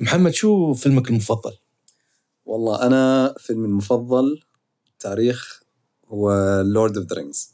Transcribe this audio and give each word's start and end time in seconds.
محمد 0.00 0.32
شو 0.32 0.74
فيلمك 0.74 1.10
المفضل؟ 1.10 1.52
والله 2.44 2.86
أنا 2.86 3.34
فيلمي 3.38 3.66
المفضل 3.66 4.40
تاريخ 5.00 5.62
هو 6.08 6.32
Lord 6.66 6.96
of 6.96 7.06
the 7.06 7.16
Rings 7.16 7.50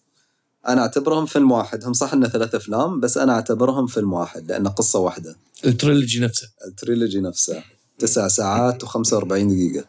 أنا 0.68 0.82
أعتبرهم 0.82 1.26
فيلم 1.26 1.52
واحد. 1.52 1.84
هم 1.84 1.92
صح 1.92 2.12
إنه 2.12 2.28
ثلاث 2.28 2.54
أفلام 2.54 3.00
بس 3.00 3.18
أنا 3.18 3.32
أعتبرهم 3.32 3.86
فيلم 3.86 4.12
واحد 4.12 4.48
لأنه 4.48 4.70
قصة 4.70 4.98
واحدة. 4.98 5.36
ال 5.64 5.71
trilogy 5.71 6.20
نفسه. 6.20 6.48
ال 6.66 6.73
trilogy 6.73 7.20
نفسه. 7.20 7.62
تسع 7.98 8.28
ساعات 8.28 8.84
و45 8.84 9.24
دقيقة. 9.24 9.84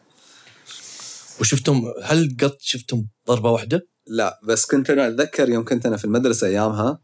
وشفتم 1.40 1.82
هل 2.02 2.36
قط 2.40 2.56
شفتم 2.60 3.06
ضربة 3.28 3.50
واحدة؟ 3.50 3.88
لا 4.06 4.40
بس 4.44 4.66
كنت 4.66 4.90
أنا 4.90 5.08
أتذكر 5.08 5.48
يوم 5.48 5.64
كنت 5.64 5.86
أنا 5.86 5.96
في 5.96 6.04
المدرسة 6.04 6.46
أيامها 6.46 7.00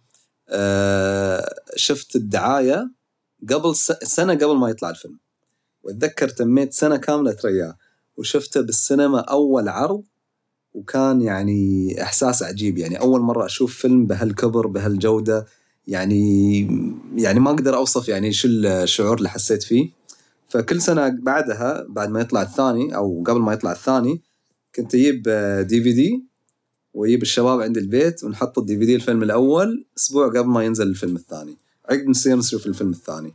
آه 0.49 1.55
شفت 1.77 2.17
الدعاية 2.17 2.91
قبل 3.51 3.77
سنة 4.03 4.35
قبل 4.35 4.57
ما 4.57 4.71
يطلع 4.71 4.91
الفيلم. 4.91 5.22
واتذكر 5.83 6.29
تميت 6.29 6.73
سنة 6.73 6.97
كاملة 6.97 7.33
ترياه 7.33 7.77
وشفته 8.17 8.61
بالسينما 8.61 9.21
أول 9.21 9.69
عرض 9.69 10.03
وكان 10.75 11.23
يعني 11.23 12.03
إحساس 12.03 12.43
عجيب. 12.43 12.79
يعني 12.79 13.01
أول 13.01 13.21
مرة 13.21 13.47
أشوف 13.47 13.77
فيلم 13.77 14.07
بهالكبر 14.07 14.67
بهالجودة 14.67 15.47
يعني 15.89 16.61
يعني 17.17 17.41
ما 17.41 17.51
أقدر 17.51 17.77
أوصف 17.77 18.09
يعني 18.09 18.33
شو 18.33 18.49
الشعور 18.49 19.19
اللي 19.19 19.29
حسيت 19.29 19.63
فيه. 19.63 19.91
فكل 20.49 20.81
سنة 20.83 21.09
بعدها 21.09 21.87
بعد 21.89 22.11
ما 22.11 22.21
يطلع 22.21 22.43
الثاني 22.43 22.97
أو 22.97 23.25
قبل 23.27 23.41
ما 23.41 23.53
يطلع 23.53 23.73
الثاني 23.73 24.21
كنت 24.75 24.95
أجيب 24.95 25.23
دي 25.69 25.83
في 25.83 25.93
دي 25.93 26.25
وأجيب 26.95 27.23
الشباب 27.23 27.61
عند 27.61 27.77
البيت 27.77 28.25
ونحط 28.25 28.59
الدي 28.59 28.79
في 28.79 28.87
دي 28.87 28.95
الفيلم 28.95 29.23
الأول 29.23 29.85
أسبوع 29.99 30.29
قبل 30.29 30.49
ما 30.49 30.65
ينزل 30.65 30.87
الفيلم 30.87 31.17
الثاني. 31.17 31.57
عقب 31.91 32.09
نصير 32.09 32.37
نشوف 32.37 32.67
الفيلم 32.67 32.91
الثاني. 32.91 33.35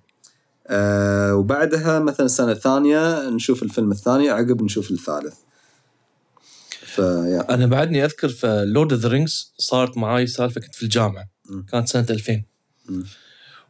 آه 0.70 1.36
وبعدها 1.36 2.00
مثلا 2.00 2.26
السنة 2.26 2.52
الثانية 2.52 3.30
نشوف 3.30 3.64
الفيلم 3.64 3.92
الثاني 3.92 4.30
عقب 4.30 4.64
نشوف 4.64 4.92
الثالث 4.92 5.36
فيا 6.82 7.54
أنا 7.54 7.66
بعدني 7.66 8.06
أذكر 8.06 8.30
في 8.30 8.64
Lord 8.68 8.94
of 8.94 9.02
the 9.02 9.10
Rings 9.10 9.54
صارت 9.58 9.98
معاي 9.98 10.28
سالفة 10.28 10.62
كنت 10.62 10.76
في 10.76 10.84
الجامعة. 10.84 11.30
كانت 11.72 11.88
سنة 11.88 12.06
2000 12.10 12.44
مم. 12.90 13.06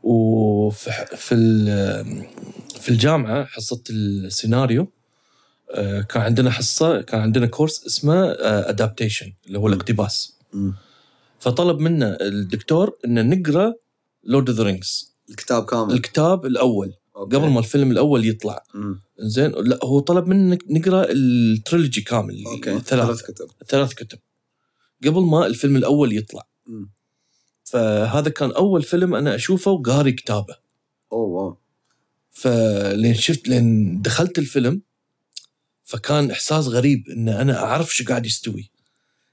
وفي 0.04 0.92
في 1.16 1.36
في 2.82 2.90
الجامعة 2.90 3.46
حصه 3.46 3.84
السيناريو 3.90 4.92
آه، 5.72 6.02
كان 6.02 6.22
عندنا 6.24 6.50
حصة 6.52 7.02
كان 7.02 7.22
عندنا 7.22 7.46
course 7.48 7.86
اسمه 7.88 8.32
adaptation 8.42 9.34
اللي 9.48 9.60
هو. 9.60 9.68
الاقتباس. 9.68 10.38
فطلب 11.40 11.80
منا 11.80 12.18
الدكتور 12.22 12.98
ان 13.06 13.30
نقرأ 13.40 13.74
Lord 14.24 14.50
of 14.50 14.58
the 14.58 14.64
Rings 14.64 15.17
الكتاب 15.30 15.66
كامل؟ 15.66 15.94
الكتاب 15.94 16.46
الأول. 16.46 16.94
okay. 17.16 17.36
قبل 17.36 17.48
ما 17.48 17.60
الفيلم 17.60 17.92
الأول 17.92 18.28
يطلع. 18.28 18.64
زين 19.20 19.52
لا 19.52 19.80
هو 19.84 20.00
طلب 20.00 20.28
منا 20.28 20.58
نقرأ 20.70 21.08
ال 21.10 21.21
trilogy 21.21 22.02
كامل. 22.02 22.44
okay 22.46 22.80
ثلاث 22.80 23.22
كتب. 23.22 23.48
ثلاث 23.68 23.94
كتب. 23.94 24.20
قبل 25.06 25.22
ما 25.22 25.46
الفيلم 25.46 25.76
الأول 25.76 26.18
يطلع. 26.18 26.48
مم. 26.66 26.90
فهذا 27.64 28.30
كان 28.30 28.52
أول 28.52 28.84
فيلم 28.84 29.16
أنا 29.16 29.36
أشوفه 29.36 29.72
وقاري 29.72 30.12
كتابه. 30.12 30.56
oh 31.12 31.28
wow. 31.28 31.58
فلين 32.32 33.14
شفت 33.14 33.48
لين 33.48 34.02
دخلت 34.02 34.40
الفيلم 34.40 34.82
فكان 35.84 36.32
إحساس 36.32 36.68
غريب 36.68 37.10
إن 37.10 37.30
أنا 37.30 37.64
أعرف 37.64 37.96
شو 37.96 38.06
قاعد 38.06 38.26
يستوي. 38.26 38.72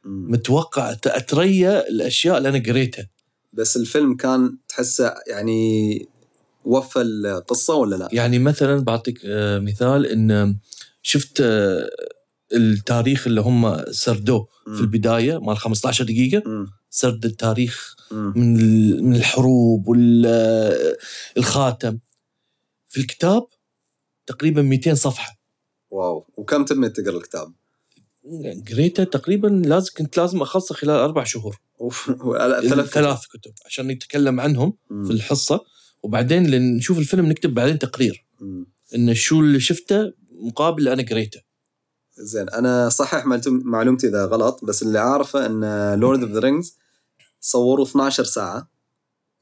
متوقع 0.04 0.92
أتريا 1.06 1.88
الأشياء 1.88 2.38
اللي 2.38 2.48
أنا 2.48 2.58
قريتها. 2.58 3.08
بس 3.54 3.76
الفيلم 3.76 4.16
كان 4.16 4.56
تحسه 4.68 5.14
يعني 5.26 6.08
وفى 6.64 7.00
القصة 7.00 7.74
ولا 7.74 7.96
لا؟ 7.96 8.08
يعني 8.12 8.38
مثلا 8.38 8.80
بعطيك 8.80 9.20
آه، 9.24 9.58
مثال 9.58 10.06
إن 10.06 10.56
شفت 11.02 11.40
آه، 11.40 11.90
التاريخ 12.52 13.26
اللي 13.26 13.40
هم 13.40 13.84
سردوه 13.90 14.48
في 14.64 14.80
البداية 14.80 15.38
مال 15.38 15.58
15 15.58 16.04
دقيقة 16.04 16.42
مم. 16.46 16.66
سرد 16.90 17.24
التاريخ 17.24 17.96
مم. 18.10 18.32
من 18.36 18.56
من 19.04 19.16
الحروب 19.16 19.88
والخاتم 21.36 21.98
في 22.88 23.00
الكتاب 23.00 23.46
تقريبا 24.26 24.62
200 24.62 24.94
صفحة 24.94 25.40
واو 25.90 26.26
وكم 26.36 26.64
تمت 26.64 27.00
تقرأ 27.00 27.16
الكتاب؟ 27.16 27.52
قريته 28.72 29.04
تقريبا 29.04 29.48
لازم 29.48 29.90
كنت 29.96 30.16
لازم 30.16 30.42
اخلصه 30.42 30.74
خلال 30.74 30.96
أربع 30.96 31.24
شهور. 31.24 31.60
أوف 31.80 32.12
ثلاث 32.38 32.64
كتب. 32.64 32.84
ثلاث 32.84 33.26
كتب 33.26 33.52
عشان 33.66 33.88
نتكلم 33.88 34.40
عنهم 34.40 34.74
مم. 34.90 35.04
في 35.04 35.10
الحصة. 35.10 35.60
وبعدين 36.02 36.74
نشوف 36.76 36.98
الفيلم 36.98 37.26
نكتب 37.26 37.54
بعدين 37.54 37.78
تقرير. 37.78 38.26
إن 38.94 39.14
شو 39.14 39.40
اللي 39.40 39.60
شفته 39.60 40.12
مقابل 40.32 40.78
اللي 40.78 40.92
أنا 40.92 41.02
قريته. 41.02 41.40
زين 42.18 42.48
أنا 42.48 42.88
صحح 42.88 43.26
معلوم- 43.26 43.62
معلومتي 43.64 44.08
إذا 44.08 44.24
غلط 44.26 44.64
بس 44.64 44.82
اللي 44.82 44.98
عارفه 44.98 45.46
إن 45.46 45.94
Lord 46.00 46.22
of 46.22 46.30
the 46.30 46.38
Rings 46.40 46.76
صوروا 47.40 47.84
12 47.86 48.24
ساعة. 48.24 48.70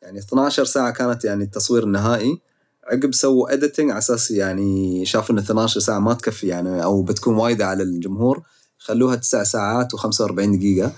يعني 0.02 0.18
12 0.18 0.64
ساعة 0.64 0.92
كانت 0.92 1.24
يعني 1.24 1.44
التصوير 1.44 1.84
النهائي. 1.84 2.38
عقب 2.84 3.14
سووا 3.14 3.52
اديتنج 3.52 3.90
على 3.90 3.98
أساس 3.98 4.30
يعني 4.30 5.04
شافوا 5.04 5.34
إن 5.34 5.38
12 5.38 5.80
ساعة 5.80 5.98
ما 5.98 6.14
تكفي 6.14 6.46
يعني 6.46 6.84
أو 6.84 7.02
بتكون 7.02 7.34
وايدة 7.34 7.66
على 7.66 7.82
الجمهور. 7.82 8.42
خلوها 8.84 9.16
9 9.16 9.44
ساعات 9.44 9.96
و45 9.96 10.32
دقيقة 10.32 10.92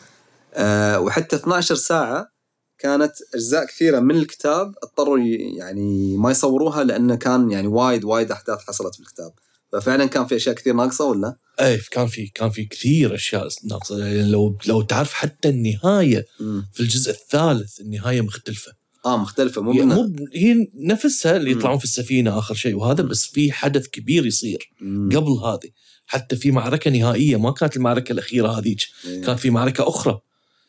أه 0.54 1.00
وحتى 1.00 1.36
12 1.36 1.74
ساعة 1.74 2.34
كانت 2.78 3.12
أجزاء 3.34 3.66
كثيرة 3.66 4.00
من 4.00 4.16
الكتاب 4.16 4.74
اضطروا 4.82 5.18
يعني 5.58 6.16
ما 6.16 6.30
يصوروها 6.30 6.84
لأنه 6.84 7.14
كان 7.16 7.50
يعني 7.50 7.66
وايد 7.66 8.04
وايد 8.04 8.30
أحداث 8.32 8.58
حصلت 8.58 8.94
في 8.94 9.00
الكتاب 9.00 9.32
ففعلا 9.72 10.06
كان 10.06 10.26
في 10.26 10.36
أشياء 10.36 10.54
كثير 10.54 10.74
ناقصة 10.74 11.04
ولا؟ 11.04 11.36
اي 11.60 11.80
كان 11.90 12.06
في 12.06 12.26
كان 12.26 12.50
في 12.50 12.64
كثير 12.64 13.14
أشياء 13.14 13.48
ناقصة 13.64 13.98
يعني 13.98 14.30
لو 14.30 14.58
لو 14.66 14.82
تعرف 14.82 15.12
حتى 15.12 15.48
النهاية 15.48 16.26
مم. 16.40 16.66
في 16.72 16.80
الجزء 16.80 17.10
الثالث 17.10 17.80
النهاية 17.80 18.20
مختلفة 18.20 18.72
آه 19.06 19.16
مختلفة 19.16 19.62
مو 19.62 19.72
مو 19.72 20.16
هي 20.34 20.68
نفسها 20.74 21.36
اللي. 21.36 21.50
يطلعون 21.50 21.78
في 21.78 21.84
السفينة 21.84 22.38
آخر 22.38 22.54
شيء 22.54 22.74
وهذا. 22.74 23.02
بس 23.02 23.26
في 23.26 23.52
حدث 23.52 23.86
كبير 23.86 24.26
يصير. 24.26 24.70
قبل 25.12 25.30
هذه 25.44 25.70
حتى 26.06 26.36
في 26.36 26.50
معركة 26.50 26.90
نهائية 26.90 27.36
ما 27.36 27.50
كانت 27.50 27.76
المعركة 27.76 28.12
الأخيرة 28.12 28.58
هذيك 28.58 28.78
إيه. 29.04 29.22
كان 29.22 29.36
في 29.36 29.50
معركة 29.50 29.88
أخرى 29.88 30.20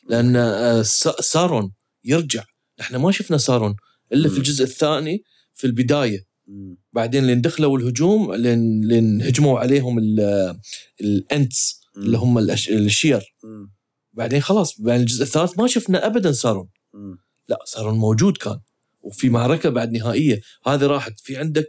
لأن 0.09 0.35
آه، 0.35 0.81
سا- 0.81 1.21
سارون 1.21 1.71
يرجع 2.03 2.43
إحنا 2.81 2.97
ما 2.97 3.11
شفنا 3.11 3.37
سارون 3.37 3.75
إلا 4.13 4.29
في. 4.29 4.37
الجزء 4.37 4.63
الثاني 4.63 5.23
في 5.53 5.67
البداية. 5.67 6.25
بعدين 6.93 7.27
لين 7.27 7.41
دخلوا 7.41 7.77
الهجوم 7.79 8.33
لين 8.33 8.81
لين 8.81 9.21
هجموا 9.21 9.59
عليهم 9.59 9.99
ال- 9.99 10.59
الأنتس 11.01 11.81
اللي 11.97 12.17
هم 12.17 12.37
الشير. 12.39 13.35
بعدين 14.13 14.41
خلاص 14.41 14.81
بعد 14.81 14.99
الجزء 14.99 15.23
الثالث 15.23 15.59
ما 15.59 15.67
شفنا 15.67 16.05
ابدا 16.05 16.31
سارون. 16.31 16.67
لا 17.47 17.59
سارون 17.65 17.97
موجود 17.97 18.37
كان 18.37 18.59
وفي 19.01 19.29
معركة 19.29 19.69
بعد 19.69 19.91
نهائية 19.91 20.41
هذه 20.67 20.85
راحت 20.85 21.19
في 21.19 21.37
عندك 21.37 21.67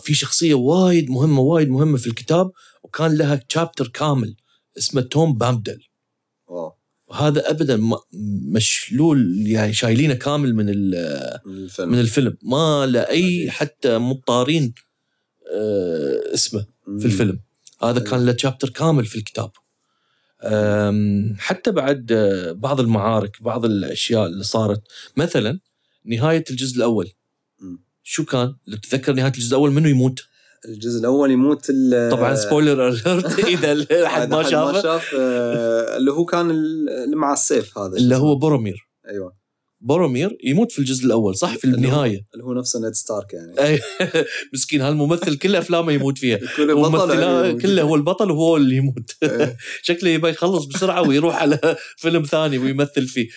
في 0.00 0.14
شخصية 0.14 0.54
وايد 0.54 1.10
مهمة 1.10 1.40
وايد 1.40 1.68
مهمة 1.68 1.96
في 1.98 2.06
الكتاب 2.06 2.50
وكان 2.82 3.16
لها 3.16 3.34
تشابتر 3.34 3.88
كامل 3.88 4.36
اسمه 4.78 5.00
توم 5.00 5.38
بامدل 5.38 5.82
واو. 6.46 6.72
وهذا 7.06 7.50
ابدا 7.50 7.80
مشلول 8.52 9.46
يعني 9.46 9.72
شايلينه 9.72 10.14
كامل 10.14 10.54
من 10.54 10.68
ال- 10.68 11.40
من 11.46 11.54
الفيلم. 11.56 11.88
من 11.92 11.98
الفيلم. 12.00 12.36
ما 12.42 12.86
له 12.86 13.00
أي. 13.00 13.50
حتى 13.50 13.98
مضطارين 13.98 14.74
آه، 15.54 16.34
اسمه. 16.34 16.66
في 16.98 17.04
الفيلم. 17.06 17.40
هذا 17.82 18.00
كان 18.00 18.26
له 18.26 18.32
chapter 18.32 18.68
كامل 18.68 19.06
في 19.06 19.16
الكتاب. 19.16 19.50
حتى 21.38 21.70
بعد 21.70 22.12
آه، 22.12 22.52
بعض 22.52 22.80
المعارك 22.80 23.42
بعض 23.42 23.64
الأشياء 23.64 24.26
اللي 24.26 24.44
صارت. 24.44 24.82
مثلا 25.16 25.60
نهاية 26.04 26.44
الجزء 26.50 26.76
الأول. 26.76 27.10
شو 28.10 28.24
كان؟ 28.24 28.54
لو 28.66 28.76
تتذكر 28.76 29.12
نهاية 29.12 29.32
الجزء 29.32 29.48
الأول 29.48 29.70
منو 29.70 29.88
يموت؟ 29.88 30.20
الجزء 30.68 31.00
الأول 31.00 31.30
يموت 31.30 31.66
طبعا 32.10 32.34
spoiler 32.34 32.88
alert 32.88 33.38
إذا 33.54 34.06
احد 34.06 34.30
ما 34.30 34.42
شافه. 34.42 34.82
شاف 34.82 35.14
آه، 35.18 35.96
اللي 35.96 36.12
هو 36.12 36.24
كان 36.24 36.50
ال- 36.50 36.88
اللي 37.04 37.16
مع 37.16 37.32
السيف 37.32 37.78
هذا 37.78 37.96
اللي 37.96 38.16
هو 38.16 38.34
بورومير 38.34 38.88
أيوه. 39.08 39.32
بورومير 39.80 40.38
يموت 40.44 40.72
في 40.72 40.78
الجزء 40.78 41.04
الأول 41.06 41.36
صح؟ 41.36 41.56
في 41.56 41.64
النهاية. 41.64 42.26
اللي 42.34 42.44
هو 42.44 42.54
نفسه 42.54 42.80
نيد 42.80 42.92
ستارك 42.92 43.32
يعني. 43.34 43.60
أي 43.68 43.80
مسكين 44.54 44.80
هالممثل 44.80 45.36
كل 45.38 45.56
أفلامه 45.56 45.92
يموت 45.92 46.18
فيها. 46.18 46.38
ممثلا 46.58 47.42
يعني. 47.42 47.60
كله 47.60 47.82
هو 47.82 47.94
البطل 47.94 48.30
وهو 48.30 48.56
اللي 48.56 48.76
يموت. 48.76 49.10
إيه. 49.22 49.56
شكله 49.82 50.10
يبغى 50.10 50.30
يخلص 50.30 50.64
بسرعة 50.64 51.08
ويروح 51.08 51.42
على 51.42 51.76
فيلم 51.96 52.22
ثاني 52.22 52.58
ويمثل 52.58 53.06
فيه. 53.06 53.28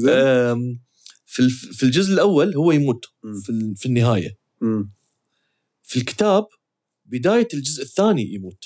زين. 0.00 0.80
في 1.34 1.48
في 1.48 1.82
الجزء 1.82 2.12
الأول 2.14 2.54
هو 2.54 2.72
يموت. 2.72 3.04
في 3.44 3.74
في 3.76 3.86
النهاية 3.86 4.36
مم. 4.60 4.90
في 5.82 5.96
الكتاب 5.96 6.46
بداية 7.06 7.48
الجزء 7.54 7.82
الثاني 7.82 8.34
يموت 8.34 8.64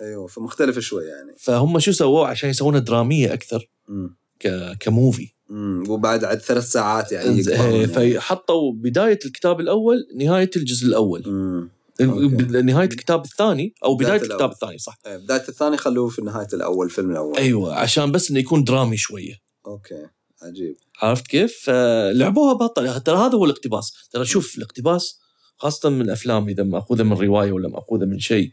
أيوه 0.00 0.26
فمختلف 0.26 0.78
شوي 0.78 1.04
يعني 1.04 1.32
فهم 1.38 1.78
شو 1.78 1.92
سووا 1.92 2.26
عشان 2.26 2.50
يسوونها 2.50 2.80
درامية 2.80 3.32
أكثر 3.34 3.68
مم. 3.88 4.16
ك- 4.40 4.76
كموفي 4.80 5.28
مم. 5.48 5.84
وبعد 5.88 6.24
عد 6.24 6.38
ثلاث 6.38 6.64
ساعات 6.70 7.12
يعني 7.12 7.38
إيه، 7.40 7.48
يعني. 7.54 7.86
فحطوا 8.20 8.72
بداية 8.72 9.18
الكتاب 9.26 9.60
الأول 9.60 10.06
نهاية 10.16 10.50
الجزء 10.56 10.86
الأول 10.86 11.22
مم. 11.26 11.70
okay. 12.00 12.62
نهاية 12.62 12.88
الكتاب 12.88 13.24
الثاني 13.24 13.74
أو 13.84 13.94
بداية 13.94 14.08
بدايه 14.08 14.20
الكتاب 14.22 14.36
الأول. 14.38 14.52
الثاني 14.52 14.78
صح 14.78 14.98
إيه، 15.06 15.16
بداية 15.16 15.44
الثاني 15.48 15.76
خلوه 15.76 16.08
في 16.08 16.22
نهاية 16.22 16.48
الأول 16.52 16.86
الفيلم 16.86 17.10
الأول 17.10 17.36
أيوه 17.36 17.74
عشان 17.74 18.12
بس 18.12 18.30
إنه 18.30 18.40
يكون 18.40 18.64
درامي 18.64 18.96
شوية 18.96 19.34
okay 19.66 20.06
عجيب 20.42 20.76
عرفت 21.02 21.26
كيف؟ 21.26 21.58
فلعبوها 21.64 22.52
بطل 22.52 23.00
ترى 23.00 23.16
هذا 23.16 23.34
هو 23.34 23.44
الاقتباس 23.44 24.08
ترى 24.10 24.24
شوف 24.24 24.58
الاقتباس 24.58 25.20
خاصة 25.56 25.90
من 25.90 26.00
الافلام 26.00 26.48
إذا 26.48 26.62
ماخوذه 26.62 27.02
من 27.02 27.12
رواية 27.12 27.52
ولا 27.52 27.68
ماخوذه 27.68 28.04
من 28.04 28.18
شيء 28.18 28.52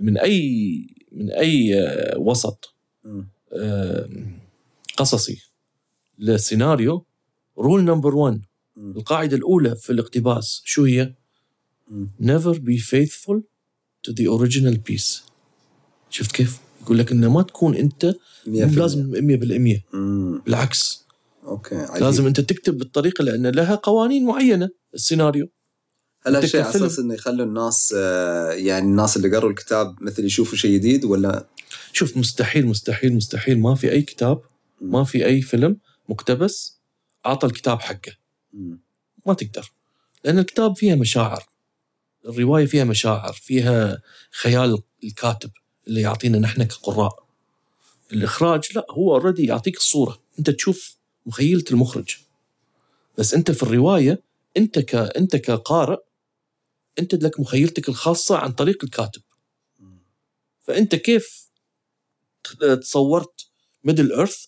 من 0.00 0.18
أي 0.18 0.86
من 1.12 1.30
أي 1.30 1.80
آه، 1.80 2.18
وسط. 2.18 2.74
آه، 3.52 4.08
قصصي 4.96 5.42
للسيناريو 6.18 7.06
rule 7.58 7.84
number 7.84 8.14
1 8.14 8.40
مم. 8.76 8.96
القاعدة 8.96 9.36
الأولى 9.36 9.76
في 9.76 9.90
الاقتباس 9.92 10.62
شو 10.64 10.84
هي؟ 10.84 11.14
never 12.22 12.54
be 12.54 12.78
faithful 12.78 13.40
to 14.06 14.12
the 14.12 14.26
original 14.38 14.76
piece 14.90 15.22
شفت 16.10 16.32
كيف؟ 16.32 16.58
يقول 16.82 16.98
لك 16.98 17.12
إنه 17.12 17.30
ما 17.30 17.42
تكون 17.42 17.74
أنت 17.74 18.14
مو 18.46 18.66
لازم 18.66 19.12
100% 19.12 19.94
مم. 19.94 20.42
بالعكس 20.46 21.06
okay 21.44 21.74
عجيب. 21.76 22.04
لازم 22.04 22.26
أنت 22.26 22.40
تكتب 22.40 22.78
بالطريقة 22.78 23.24
لأن 23.24 23.46
لها 23.46 23.74
قوانين 23.74 24.24
معينة 24.24 24.70
السيناريو. 24.94 25.48
هل 26.26 26.36
هالشيء 26.36 26.60
على 26.60 26.70
أساس 26.70 26.98
إنه 26.98 27.14
يخلوا 27.14 27.46
الناس 27.46 27.94
آه، 27.96 28.50
يعني 28.50 28.86
الناس 28.86 29.16
اللي 29.16 29.36
قروا 29.36 29.50
الكتاب 29.50 30.02
مثل 30.02 30.24
يشوفوا 30.24 30.58
شيء 30.58 30.74
جديد 30.74 31.04
ولا؟ 31.04 31.46
شوف 31.92 32.16
مستحيل 32.16 32.66
مستحيل 32.66 33.14
مستحيل. 33.14 33.60
ما 33.60 33.74
في 33.74 33.92
أي 33.92 34.02
كتاب 34.02 34.40
ما 34.80 35.04
في 35.04 35.26
أي 35.26 35.42
فيلم 35.42 35.76
مقتبس 36.08 36.80
أعطى 37.26 37.46
الكتاب 37.46 37.80
حقه. 37.80 38.12
ما 39.26 39.34
تقدر. 39.34 39.72
لأن 40.24 40.38
الكتاب 40.38 40.76
فيها 40.76 40.94
مشاعر. 40.94 41.46
الرواية 42.26 42.66
فيها 42.66 42.84
مشاعر 42.84 43.32
فيها 43.32 44.02
خيال 44.30 44.82
الكاتب 45.04 45.50
اللي 45.88 46.00
يعطينا 46.00 46.38
نحن 46.38 46.62
كقراء. 46.62 47.26
الإخراج 48.12 48.68
لا 48.74 48.86
هو 48.90 49.14
اوريدي 49.14 49.44
يعطيك 49.44 49.76
الصورة. 49.76 50.18
أنت 50.38 50.50
تشوف 50.50 50.96
مخيلة 51.26 51.64
المخرج 51.70 52.16
بس 53.18 53.34
أنت 53.34 53.50
في 53.50 53.62
الرواية 53.62 54.22
أنت 54.56 54.78
ك 54.78 54.94
أنت 54.94 55.36
كقارئ 55.36 55.98
أنت 56.98 57.14
لك 57.14 57.40
مخيلتك 57.40 57.88
الخاصة 57.88 58.36
عن 58.36 58.52
طريق 58.52 58.84
الكاتب. 58.84 59.22
فأنت 60.60 60.94
كيف 60.94 61.50
تصورت 62.80 63.46
Middle 63.84 64.12
Earth 64.12 64.44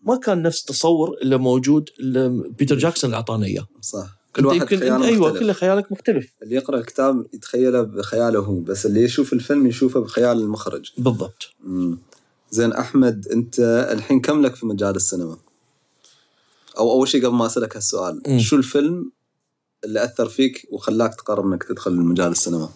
ما 0.00 0.16
كان 0.16 0.42
نفس 0.42 0.64
تصور 0.64 1.18
اللي 1.22 1.38
موجود 1.38 1.90
اللي 2.00 2.48
بيتر 2.58 2.78
جاكسون 2.78 3.08
اللي 3.08 3.16
أعطانا 3.16 3.46
إياه 3.46 3.68
صح 3.80 4.22
كل 4.36 4.46
واحد 4.46 4.60
يمكن 4.60 4.78
خياله 4.78 5.04
أيوه 5.04 5.28
مختلف. 5.28 5.40
كل 5.40 5.52
خيالك 5.52 5.92
مختلف 5.92 6.32
اللي 6.42 6.54
يقرأ 6.54 6.78
الكتاب 6.78 7.26
يتخيله 7.34 7.82
بخياله 7.82 8.38
هو 8.40 8.60
بس 8.60 8.86
اللي 8.86 9.02
يشوف 9.02 9.32
الفيلم 9.32 9.66
يشوفه 9.66 10.00
بخيال 10.00 10.38
المخرج 10.40 10.92
بالضبط 10.98 11.50
مم. 11.60 11.98
زين 12.50 12.72
أحمد 12.72 13.28
أنت 13.28 13.60
الحين 13.92 14.20
كم 14.20 14.42
لك 14.42 14.54
في 14.54 14.66
مجال 14.66 14.96
السينما؟ 14.96 15.38
أو 16.78 16.92
أول 16.92 17.08
شيء 17.08 17.26
قبل 17.26 17.34
ما 17.34 17.46
أسألك 17.46 17.76
هالسؤال 17.76 18.22
مم. 18.26 18.38
شو 18.38 18.56
الفيلم 18.56 19.12
اللي 19.84 20.04
أثر 20.04 20.28
فيك 20.28 20.66
وخلاك 20.70 21.14
تقرر 21.14 21.46
إنك 21.46 21.62
تدخل 21.64 21.92
مجال 21.92 22.32
السينما؟ 22.32 22.68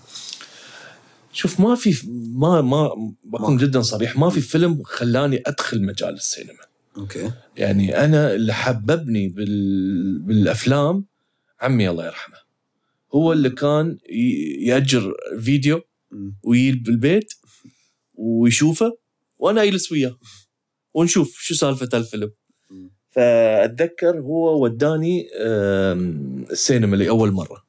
شوف 1.33 1.61
ما 1.61 1.75
في 1.75 1.97
ما 2.35 2.61
ما 2.61 3.13
بكون 3.25 3.55
ما. 3.55 3.61
جدا 3.61 3.83
صريح 3.83 4.17
ما 4.17 4.31
في 4.31 4.41
فيلم 4.41 4.83
خلاني 4.83 5.43
أدخل 5.47 5.83
مجال 5.83 6.15
السينما 6.15 6.59
أوكي 6.97 7.33
يعني 7.57 8.05
أنا 8.05 8.35
اللي 8.35 8.55
حببني 8.55 9.29
بال... 9.29 10.19
بالأفلام 10.19 11.05
عمي 11.61 11.91
الله 11.91 12.07
يرحمه 12.07 12.37
هو 13.15 13.33
اللي 13.33 13.51
كان 13.51 13.99
يأجر 14.59 15.15
فيديو. 15.41 15.81
ويجي 16.43 16.73
بالبيت 16.79 17.33
ويشوفه 18.15 18.99
وأنا 19.39 19.63
أجلس 19.63 19.93
وياه 19.93 20.19
ونشوف 20.95 21.39
شو 21.39 21.55
سالفة 21.55 21.89
الفيلم. 21.95 22.31
فأتذكر 23.17 24.21
هو 24.21 24.63
وداني 24.63 25.29
السينما 26.51 26.97
لأول 26.97 27.33
مرة. 27.33 27.67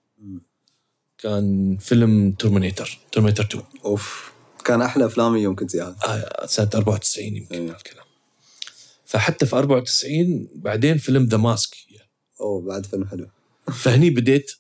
كان 1.18 1.78
فيلم 1.78 2.32
Terminator 2.32 3.00
Terminator 3.12 3.44
2 3.44 3.64
أوف. 3.86 4.32
كان 4.66 4.82
أحلى 4.82 5.06
أفلامي 5.06 5.40
يوم 5.42 5.56
كنت 5.56 5.76
ياها 5.76 5.96
آه، 6.08 6.46
سنة 6.46 6.70
94 6.76 7.36
يمكن 7.36 7.56
أيوة. 7.56 7.76
الكلام 7.76 8.06
فحتى 9.06 9.46
في 9.46 9.56
94 9.56 10.50
بعدين 10.56 10.98
فيلم 10.98 11.26
The 11.26 11.38
Mask 11.38 11.76
أوه 12.42 12.62
بعد 12.62 12.86
فيلم 12.86 13.06
حلو. 13.08 13.28
فهني 13.74 14.10
بديت 14.10 14.52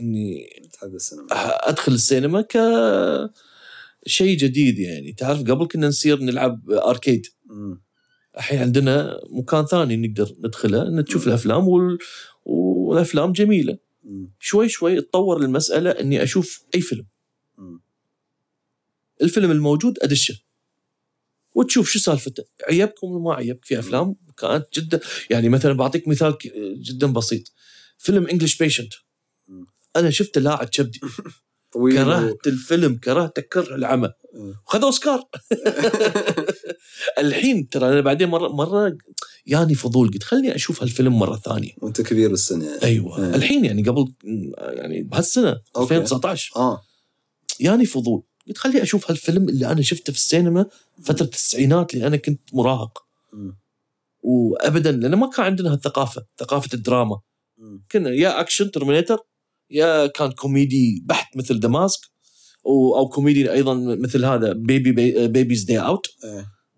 إني 0.00 0.46
احب 0.72 0.94
السينما. 0.94 1.26
أدخل 1.68 1.92
السينما 1.92 2.40
ك 2.42 2.58
شيء 4.06 4.36
جديد 4.36 4.78
يعني. 4.78 5.12
تعرف 5.12 5.40
قبل 5.40 5.66
كنا 5.66 5.88
نصير 5.88 6.20
نلعب 6.20 6.70
arcade. 6.70 7.26
مم. 7.46 7.82
الحين 8.36 8.58
عندنا 8.58 9.20
مكان 9.30 9.66
ثاني 9.66 9.96
نقدر 9.96 10.34
ندخله 10.38 10.84
نشوف 10.90 11.28
الأفلام 11.28 11.68
وال... 11.68 11.98
والأفلام 12.44 13.32
جميلة. 13.32 13.78
شوي 14.40 14.68
شوي 14.68 15.00
تطور 15.00 15.36
المسألة 15.42 15.90
إني 15.90 16.22
أشوف 16.22 16.64
أي 16.74 16.80
فيلم. 16.80 17.06
الفيلم 19.22 19.50
الموجود 19.50 19.98
أدشه. 20.02 20.38
وتشوف 21.54 21.88
شو 21.88 21.98
سالفته. 21.98 22.44
عيبكم 22.68 23.06
ولا 23.06 23.22
ما 23.22 23.34
عيبك 23.34 23.64
في 23.64 23.78
أفلام 23.78 24.16
كانت 24.36 24.66
جدا 24.74 25.00
يعني 25.30 25.48
مثلا 25.48 25.72
بعطيك 25.72 26.08
مثال 26.08 26.38
جدا 26.82 27.06
بسيط. 27.12 27.52
فيلم 27.98 28.26
انجلش 28.26 28.56
بيشنت. 28.56 28.92
أنا 29.96 30.10
شفته 30.10 30.40
لاعب 30.40 30.68
كبدي 30.68 31.00
طويل 31.72 32.00
و- 32.00 32.04
كرهت 32.04 32.46
الفيلم 32.46 32.96
كرهته 32.96 33.42
كره 33.42 33.74
العمى. 33.74 34.10
وخذ 34.66 34.82
أوسكار. 34.82 35.24
الحين 37.18 37.68
ترى 37.68 37.88
أنا 37.88 38.00
بعدين 38.00 38.28
مرة 38.28 38.48
مرة 38.48 38.96
يعني 39.46 39.74
فضول 39.74 40.10
قلت 40.10 40.22
خلني 40.22 40.54
أشوف 40.54 40.82
هالفيلم 40.82 41.18
مرة 41.18 41.36
ثانية. 41.36 41.70
وأنت 41.78 42.00
كبير 42.00 42.30
بالسن 42.30 42.62
يعني. 42.62 42.82
أيوه. 42.82 43.20
مم. 43.20 43.34
الحين 43.34 43.64
يعني 43.64 43.82
قبل 43.82 44.12
يعني 44.58 45.02
بهالسنة 45.02 45.50
okay. 45.76 45.94
2019 45.96 46.52
آه. 46.56 46.82
يعني 47.60 47.84
فضول. 47.86 48.22
قلت 48.48 48.58
خلي 48.58 48.82
أشوف 48.82 49.10
هالفيلم 49.10 49.48
اللي 49.48 49.66
أنا 49.66 49.82
شفته 49.82 50.12
في 50.12 50.18
السينما 50.18 50.66
فترة 51.04 51.24
التسعينات 51.24 51.94
اللي 51.94 52.06
أنا 52.06 52.16
كنت 52.16 52.40
مراهق. 52.52 52.98
مم. 53.32 53.56
وابدا 54.22 54.92
لأن 54.92 55.14
ما 55.14 55.30
كان 55.30 55.44
عندنا 55.46 55.72
هالثقافة 55.72 56.24
ثقافة 56.38 56.68
الدراما. 56.74 57.20
مم. 57.58 57.84
كنا 57.92 58.10
يا 58.10 58.40
action 58.40 58.70
Terminator 58.70 59.18
يا 59.72 60.06
كان 60.06 60.30
كوميدي 60.30 61.02
بحت 61.06 61.36
مثل 61.36 61.58
The 61.60 61.68
Mask 61.68 62.00
أو 62.66 63.08
كوميدي 63.08 63.52
أيضا 63.52 63.74
مثل 63.74 64.24
هذا 64.24 64.52
baby 64.52 64.92
Baby's 65.28 65.64
Day 65.64 65.78
Out 65.78 66.06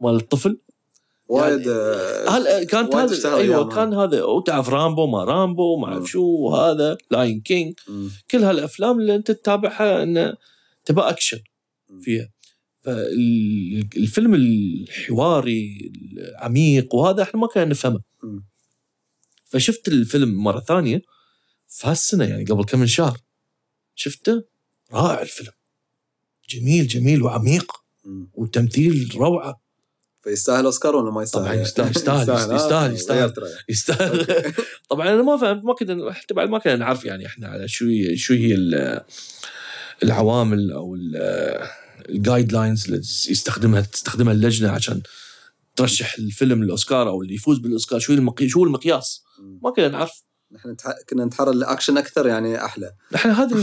مال 0.01 0.15
الطفل 0.15 0.61
وايد 1.29 1.69
آه، 1.69 2.29
هل 2.29 2.65
كانت 2.65 2.95
هذا 2.95 3.37
أيوه. 3.37 3.69
كان 3.69 3.95
هذا 3.95 4.23
وتعرف 4.23 4.69
رامبو 4.69 5.07
ما 5.07 5.25
رامبو 5.25 5.77
ما. 5.77 5.87
أعرف 5.87 6.11
شو 6.11 6.49
هذا 6.49 6.97
Lion 7.11 7.41
King. 7.41 7.75
كل 8.31 8.45
هالأفلام 8.45 9.01
اللي 9.01 9.15
أنت 9.15 9.31
تتابعها 9.31 10.03
إنه 10.03 10.35
تبى 10.85 11.01
أكشن. 11.01 11.39
فيها 12.01 12.31
فالفيلم 12.81 14.35
الحواري 14.35 15.93
العميق 16.13 16.95
وهذا 16.95 17.23
إحنا 17.23 17.41
ما 17.41 17.47
كنا 17.47 17.65
نفهمه. 17.65 18.01
فشفت 19.45 19.89
الفيلم 19.89 20.45
مرة 20.45 20.61
ثانية 20.61 21.03
في 21.75 21.87
هالسنه 21.89 22.25
يعني 22.25 22.45
قبل 22.45 22.65
كم 22.65 22.79
من 22.81 22.87
شهر 22.87 23.19
شفته؟ 23.95 24.45
رائع 24.93 25.23
الفيلم. 25.23 25.53
جميل 26.49 26.87
جميل 26.87 27.23
وعميق. 27.23 27.73
وتمثيل 28.35 29.13
روعة. 29.17 29.61
فيستاهل 30.23 30.65
أوسكار 30.65 30.97
ولا 30.97 31.11
ما 31.11 31.23
يستاهل؟ 31.23 31.45
طبعاً 31.45 31.55
يستاهل- 31.65 31.91
يستاهل- 31.97 32.31
آه، 32.31 32.55
يستاهل- 32.57 32.93
يستاهل. 32.95 33.33
يستاهل. 33.69 34.27
طبعا 34.91 35.09
أنا 35.13 35.23
ما 35.23 35.37
فهمت 35.37 35.65
ما 35.65 35.75
كنا 35.75 36.13
حتى 36.13 36.35
بعد 36.35 36.49
ما 36.49 36.59
كنا 36.59 36.77
نعرف 36.77 37.05
يعني 37.05 37.27
إحنا 37.27 37.49
على 37.49 37.69
شو 37.69 37.85
شو 38.15 38.35
هي 38.35 38.55
ال- 38.55 39.05
العوامل 40.03 40.73
أو 40.73 40.97
الجايد 42.09 42.53
لاينز 42.53 42.85
اللي 42.85 42.99
يستخدمها 43.31 43.81
تستخدمها 43.81 44.33
اللجنة 44.33 44.71
عشان 44.71 45.03
ترشح 45.77 46.15
الفيلم 46.19 46.63
للأوسكار 46.65 47.09
أو 47.09 47.23
اللي 47.23 47.35
يفوز 47.35 47.59
بالأوسكار. 47.59 47.99
شو 48.01 48.13
المقي... 48.13 48.49
شو 48.49 48.59
هو 48.59 48.65
المقياس. 48.65 49.23
ما 49.63 49.71
كنا 49.71 49.89
نعرف. 49.89 50.23
نحن 50.55 50.71
نتح... 50.71 50.95
كنا 51.09 51.25
نتحرى 51.25 51.51
الاكشن 51.51 51.99
أكثر 51.99 52.27
يعني 52.27 52.65
أحلى. 52.65 52.91
نحن 53.13 53.31
هذا 53.31 53.57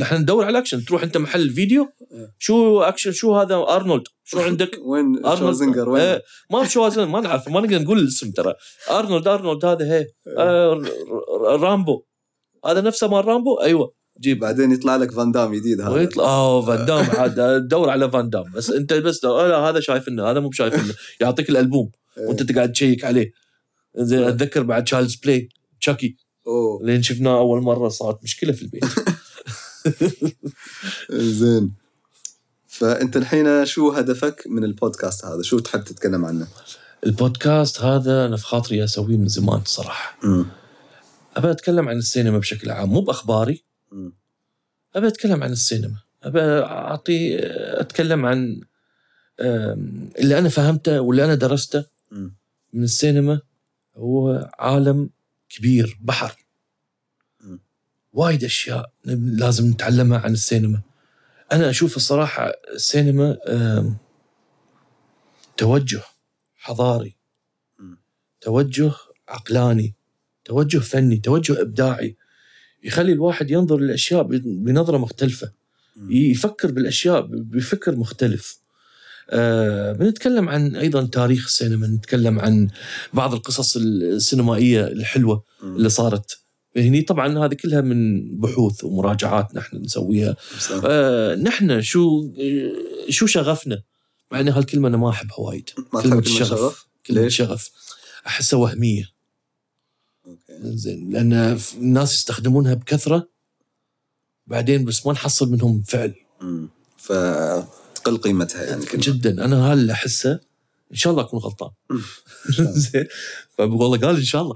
نحن 0.00 0.16
ندور 0.16 0.44
على 0.44 0.58
أكشن. 0.58 0.84
تروح 0.84 1.02
أنت 1.02 1.16
محل 1.16 1.40
الفيديو 1.40 1.88
إيه. 2.12 2.34
شو 2.38 2.80
أكشن 2.82 3.12
شو 3.12 3.34
هذا؟ 3.34 3.54
أرنولد. 3.54 4.02
شو 4.24 4.40
عندك؟ 4.48 4.78
وين؟ 4.82 5.16
أرنولد. 5.16 5.38
شوازنجر 5.38 5.88
وين؟ 5.88 6.02
إيه، 6.02 6.22
ما 6.50 6.64
شو 6.64 6.84
هذا 6.84 7.04
ما 7.04 7.20
نعرف 7.20 7.48
ما 7.48 7.60
نقدر 7.60 7.82
نقول 7.82 7.98
الاسم 7.98 8.30
ترى. 8.30 8.54
أرنولد 8.90 9.28
أرنولد 9.28 9.64
هذا 9.64 9.84
هي. 9.84 10.06
آه، 10.38 10.72
ر- 10.72 10.88
ر- 11.40 11.60
رامبو. 11.60 12.04
هذا 12.66 12.80
نفسه 12.80 13.08
مال 13.08 13.24
رامبو؟ 13.24 13.54
أيوه. 13.60 13.94
جيب. 14.20 14.38
بعدين 14.38 14.72
يطلع 14.72 14.96
لك 14.96 15.10
فان 15.10 15.32
دام 15.32 15.54
جديد 15.54 15.80
هذا. 15.80 15.90
ويطلع 15.90 16.24
آه 16.24 16.62
فان 16.66 16.86
دام 16.86 17.04
عاد. 17.10 17.68
دور 17.68 17.90
على 17.90 18.10
فان 18.10 18.30
دام. 18.30 18.44
بس 18.54 18.70
أنت 18.70 18.92
بس. 18.92 19.24
آه 19.24 19.48
لا 19.48 19.56
هذا 19.58 19.80
شايف 19.80 20.08
إنه 20.08 20.30
هذا 20.30 20.40
مو 20.40 20.52
شايف 20.52 20.74
إنه. 20.74 20.94
يعطيك 21.20 21.50
الألبوم. 21.50 21.90
إيه. 22.18 22.26
وأنت 22.26 22.42
تقعد 22.42 22.72
تشيك 22.72 23.04
عليه. 23.04 23.32
زين 23.96 24.22
أتذكر 24.22 24.62
بعد 24.62 24.84
Child's 24.84 25.14
Play 25.14 25.48
Chucky 25.80 26.16
أوه 26.46 26.86
لين 26.86 27.02
شفناه 27.02 27.38
أول 27.38 27.62
مرة 27.62 27.88
صارت 27.88 28.24
مشكلة 28.24 28.52
في 28.52 28.62
البيت 28.62 28.84
زين 31.10 31.72
فأنت 32.68 33.16
الحين 33.16 33.66
شو 33.66 33.90
هدفك 33.90 34.44
من 34.46 34.64
البودكاست 34.64 35.24
هذا؟ 35.24 35.42
شو 35.42 35.58
تحب 35.58 35.84
تتكلم 35.84 36.24
عنه؟ 36.24 36.48
البودكاست 37.06 37.80
هذا 37.80 38.26
أنا 38.26 38.36
في 38.36 38.44
خاطري 38.46 38.84
أسويه 38.84 39.16
من 39.16 39.28
زمان 39.28 39.60
صراحة 39.64 40.18
ابى 41.36 41.50
أتكلم 41.50 41.88
عن 41.88 41.96
السينما 41.96 42.38
بشكل 42.38 42.70
عام 42.70 42.88
مو 42.88 43.00
بأخباري. 43.00 43.64
ابى 44.94 45.06
أتكلم 45.06 45.42
عن 45.42 45.52
السينما 45.52 45.96
ابى 46.22 46.40
أعطي 46.40 47.36
أتكلم 47.80 48.26
عن 48.26 48.60
اللي 50.18 50.38
أنا 50.38 50.48
فهمته 50.48 51.00
واللي 51.00 51.24
أنا 51.24 51.34
درسته. 51.34 51.84
من 52.72 52.84
السينما 52.84 53.40
هو 53.96 54.50
عالم 54.58 55.10
كبير 55.56 55.98
بحر. 56.00 56.44
وايد 58.12 58.44
أشياء 58.44 58.92
لازم 59.04 59.70
نتعلمها 59.70 60.18
عن 60.18 60.32
السينما 60.32 60.80
أنا 61.52 61.70
أشوف 61.70 61.96
الصراحة 61.96 62.52
السينما 62.74 63.38
توجه 65.56 66.02
حضاري. 66.56 67.16
توجه 68.40 68.92
عقلاني 69.28 69.94
توجه 70.44 70.78
فني 70.78 71.16
توجه 71.16 71.60
إبداعي 71.60 72.16
يخلي 72.82 73.12
الواحد 73.12 73.50
ينظر 73.50 73.78
للأشياء 73.78 74.22
بنظرة 74.38 74.98
مختلفة. 74.98 75.52
يفكر 76.08 76.72
بالأشياء 76.72 77.20
بفكر 77.30 77.96
مختلف 77.96 78.58
آه 79.30 79.92
بنتكلم 79.92 80.48
عن 80.48 80.76
أيضا 80.76 81.06
تاريخ 81.06 81.44
السينما 81.46 81.86
نتكلم 81.86 82.38
عن 82.40 82.68
بعض 83.12 83.34
القصص 83.34 83.76
السينمائية 83.76 84.86
الحلوة. 84.86 85.42
اللي 85.62 85.88
صارت 85.88 86.38
هني 86.76 87.02
طبعا 87.02 87.38
هذه 87.46 87.54
كلها 87.54 87.80
من 87.80 88.28
بحوث 88.40 88.84
ومراجعات 88.84 89.54
نحن 89.54 89.76
نسويها. 89.76 90.36
آه 90.84 91.34
نحن 91.34 91.82
شو 91.82 92.30
شو 93.08 93.26
شغفنا 93.26 93.82
مع 94.32 94.40
إن 94.40 94.48
هالكلمة 94.48 94.88
أنا 94.88 94.96
ما 94.96 95.10
أحبها 95.10 95.38
وايد 95.40 95.70
ما 95.92 96.02
كلمة 96.02 96.18
الشغف. 96.18 96.48
شغف؟ 96.48 96.86
كلمة 97.06 97.20
ليش؟ 97.20 97.36
شغف 97.36 97.70
أحسها 98.26 98.58
وهمية 98.58 99.10
أوكي 100.26 100.76
زين 100.76 101.10
لأن 101.10 101.56
ف- 101.56 101.74
الناس 101.74 102.14
يستخدمونها 102.14 102.74
بكثرة 102.74 103.28
بعدين 104.46 104.84
بس 104.84 105.06
ما 105.06 105.12
نحصل 105.12 105.50
منهم 105.52 105.82
فعل 105.82 106.14
أمم. 106.42 106.68
فتقل 108.04 108.16
قيمتها 108.16 108.62
يعني 108.64 108.86
كلمة. 108.86 109.04
جدا. 109.04 109.44
أنا 109.44 109.66
هذا 109.66 109.72
اللي 109.72 109.92
أحسه. 109.92 110.40
إن 110.92 110.96
شاء 110.96 111.10
الله 111.10 111.22
أكون 111.22 111.40
غلطان. 111.40 111.70
زين 112.58 113.06
والله 113.58 113.98
قال 113.98 114.16
إن 114.16 114.24
شاء 114.24 114.42
الله. 114.42 114.54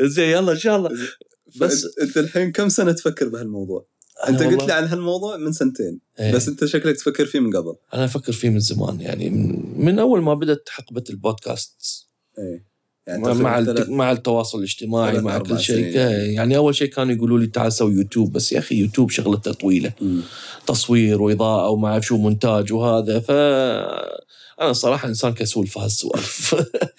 زين 0.14 0.30
يلا 0.30 0.52
إن 0.52 0.58
شاء 0.58 0.76
الله. 0.76 0.90
بس- 1.60 1.98
أنت 2.02 2.16
الحين 2.16 2.52
كم 2.52 2.68
سنة 2.68 2.92
تفكر 2.92 3.28
بهالموضوع؟ 3.28 3.86
أنت 4.28 4.42
قلت 4.42 4.62
لي 4.62 4.72
عن 4.72 4.84
هالموضوع 4.84 5.36
من 5.36 5.52
سنتين. 5.52 6.00
إيه. 6.20 6.32
بس 6.34 6.48
أنت 6.48 6.64
شكلك 6.64 6.96
تفكر 6.96 7.26
فيه 7.26 7.40
من 7.40 7.56
قبل. 7.56 7.74
أنا 7.94 8.04
أفكر 8.04 8.32
فيه 8.32 8.48
من 8.50 8.60
زمان 8.60 9.00
يعني 9.00 9.30
من, 9.30 9.84
من 9.84 9.98
أول 9.98 10.22
ما 10.22 10.34
بدأت 10.34 10.68
حقبه 10.68 11.04
البودكاست 11.10 12.06
إيه. 12.38 12.73
يعني 13.06 13.22
مع 13.22 13.32
مع, 13.32 13.58
الت- 13.58 13.90
التواصل 14.18 14.58
الاجتماعي 14.58 15.20
مع 15.20 15.38
كل 15.38 15.58
شيء. 15.60 15.96
يعني 15.96 16.56
أول 16.56 16.74
شيء 16.74 16.88
كانوا 16.88 17.14
يقولوا 17.14 17.38
لي 17.38 17.46
تعال 17.46 17.72
سوي 17.72 17.94
يوتيوب 17.94 18.32
بس 18.32 18.52
يا 18.52 18.58
أخي 18.58 18.74
يوتيوب 18.74 19.10
شغلته 19.10 19.52
طويلة. 19.52 19.92
تصوير 20.66 21.22
وإضاءة 21.22 21.68
وما 21.68 21.88
أعرف 21.88 22.04
شو 22.06 22.16
مونتاج 22.16 22.72
وهذا. 22.72 23.20
ف 23.20 23.30
أنا 24.60 24.72
صراحة 24.72 25.08
إنسان 25.08 25.32
كسول 25.34 25.66
في 25.66 25.80
هالسوالف. 25.80 26.54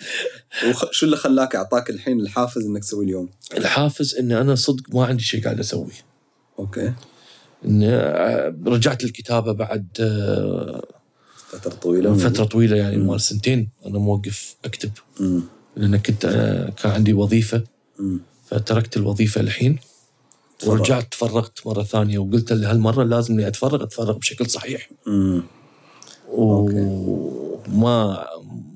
وخ- 0.69 0.91
شو 0.91 1.05
اللي 1.05 1.17
خلاك 1.17 1.55
أعطاك 1.55 1.89
الحين 1.89 2.19
الحافز 2.19 2.65
إنك 2.65 2.81
تسوي 2.83 3.05
اليوم؟ 3.05 3.29
الحافز 3.57 4.15
إن 4.15 4.31
أنا 4.31 4.55
صدق 4.55 4.83
ما 4.95 5.05
عندي 5.05 5.23
شيء 5.23 5.43
قاعد 5.43 5.59
اسويه 5.59 6.05
أوكي. 6.59 6.93
إن 7.65 7.83
آه، 7.83 8.55
رجعت 8.67 9.03
للكتابة 9.03 9.51
بعد 9.51 9.87
آه، 9.99 10.83
فترة 11.49 11.71
طويلة. 11.73 12.13
فترة 12.17 12.43
طويلة 12.43 12.75
يعني 12.77 12.97
مم. 12.97 13.07
مال 13.07 13.21
سنتين. 13.21 13.69
أنا 13.85 13.99
موقف 13.99 14.55
أكتب. 14.65 14.91
أمم. 15.21 15.43
لأن 15.75 15.97
كنت 15.97 16.25
آه، 16.25 16.69
كان 16.69 16.91
عندي 16.91 17.13
وظيفة. 17.13 17.63
فتركت 18.45 18.97
الوظيفة 18.97 19.41
الحين. 19.41 19.79
ورجعت 20.65 21.11
تفرغت 21.11 21.67
مرة 21.67 21.83
ثانية 21.83 22.17
وقلت 22.19 22.53
له 22.53 22.71
هالمرة 22.71 23.03
لازم 23.03 23.39
أتفرغ 23.39 23.83
أتفرغ 23.83 24.17
بشكل 24.17 24.49
صحيح. 24.49 24.89
وما 26.31 28.25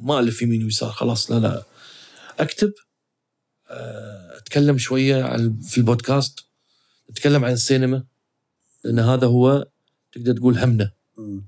ما 0.01 0.19
ألف 0.19 0.41
يمين 0.41 0.63
ويسار 0.63 0.89
خلاص 0.89 1.31
لا 1.31 1.39
لا 1.39 1.63
أكتب 2.39 2.73
آه، 3.69 4.37
أتكلم 4.37 4.77
شوية 4.77 5.23
عن 5.23 5.59
في 5.61 5.77
البودكاست 5.77 6.39
أتكلم 7.09 7.45
عن 7.45 7.53
السينما 7.53 8.03
لأن 8.83 8.99
هذا 8.99 9.27
هو 9.27 9.67
تقدر 10.13 10.33
تقول 10.33 10.57
همنا. 10.57 10.91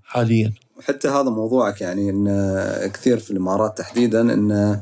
حاليا 0.03 0.53
وحتى 0.77 1.08
هذا 1.08 1.29
موضوعك 1.29 1.81
يعني 1.81 2.10
إن 2.10 2.27
كثير 2.93 3.20
في 3.20 3.31
الإمارات 3.31 3.77
تحديدا 3.77 4.22
إن 4.22 4.81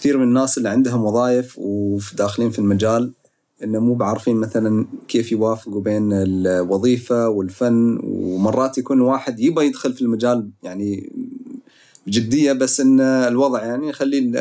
كثير 0.00 0.18
من 0.18 0.22
الناس 0.22 0.58
اللي 0.58 0.68
عندهم 0.68 1.04
وظائف 1.04 1.58
وداخلين 1.58 2.50
في 2.50 2.58
المجال 2.58 3.12
إنه 3.64 3.78
مو 3.78 3.94
بعارفين 3.94 4.36
مثلا 4.36 4.86
كيف 5.08 5.32
يوافقوا 5.32 5.80
بين 5.80 6.12
الوظيفة 6.12 7.28
والفن. 7.28 7.98
ومرات 8.02 8.78
يكون 8.78 8.96
الواحد 8.96 9.40
يبغى 9.40 9.66
يدخل 9.66 9.92
في 9.92 10.02
المجال 10.02 10.50
يعني 10.62 11.12
بجدية 12.06 12.52
بس 12.52 12.80
إن 12.80 13.00
الوضع 13.00 13.64
يعني 13.64 13.88
يخليه 13.88 14.32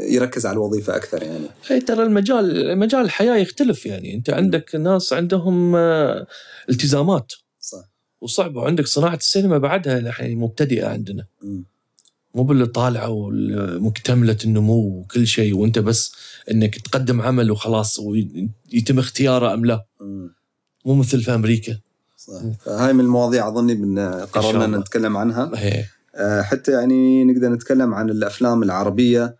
يركز 0.00 0.46
على 0.46 0.54
الوظيفة 0.54 0.96
أكثر 0.96 1.22
يعني. 1.22 1.46
إي 1.70 1.80
ترى 1.80 2.02
المجال 2.02 2.78
مجال 2.78 3.00
الحياة 3.00 3.36
يختلف 3.36 3.86
يعني. 3.86 4.14
أنت 4.14 4.30
عندك 4.30 4.74
ناس 4.74 5.12
عندهم 5.12 5.76
آه، 5.76 6.26
التزامات. 6.70 7.32
صح. 7.60 7.90
وصعبة. 8.20 8.60
وعندك 8.60 8.86
صناعة 8.86 9.16
السينما 9.16 9.58
بعدها 9.58 9.98
الحين 9.98 10.38
مبتدئة 10.38 10.86
عندنا. 10.86 11.24
مم. 11.42 11.64
مو 12.34 12.42
باللي 12.42 12.66
طالعة 12.66 13.08
ومكتمله 13.10 14.36
النمو 14.44 14.74
وكل 14.74 15.26
شيء 15.26 15.56
وأنت 15.56 15.78
بس 15.78 16.12
إنك 16.50 16.78
تقدم 16.78 17.20
عمل 17.20 17.50
وخلاص 17.50 17.98
ويتم 17.98 18.98
اختياره 18.98 19.54
أم 19.54 19.64
لا. 19.64 19.84
مو 20.84 20.94
مثل 20.94 21.22
في 21.22 21.34
أمريكا. 21.34 21.78
صح. 22.16 22.32
فهاي 22.64 22.92
من 22.92 23.00
المواضيع 23.00 23.48
أظني 23.48 23.98
قررنا 24.32 24.78
نتكلم 24.78 25.16
عنها. 25.16 25.50
هي. 25.54 25.84
آه، 26.14 26.42
حتى 26.42 26.72
يعني 26.72 27.24
نقدر 27.24 27.48
نتكلم 27.48 27.94
عن 27.94 28.10
الأفلام 28.10 28.62
العربية 28.62 29.36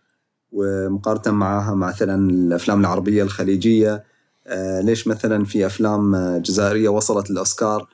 ومقارنة 0.51 1.35
معها 1.35 1.75
مثلا 1.75 2.29
الأفلام 2.29 2.79
العربية 2.79 3.23
الخليجية. 3.23 4.03
آه، 4.47 4.81
ليش 4.81 5.07
مثلا 5.07 5.45
في 5.45 5.65
أفلام 5.65 6.37
جزائرية 6.37 6.89
وصلت 6.89 7.31
للاوسكار 7.31 7.87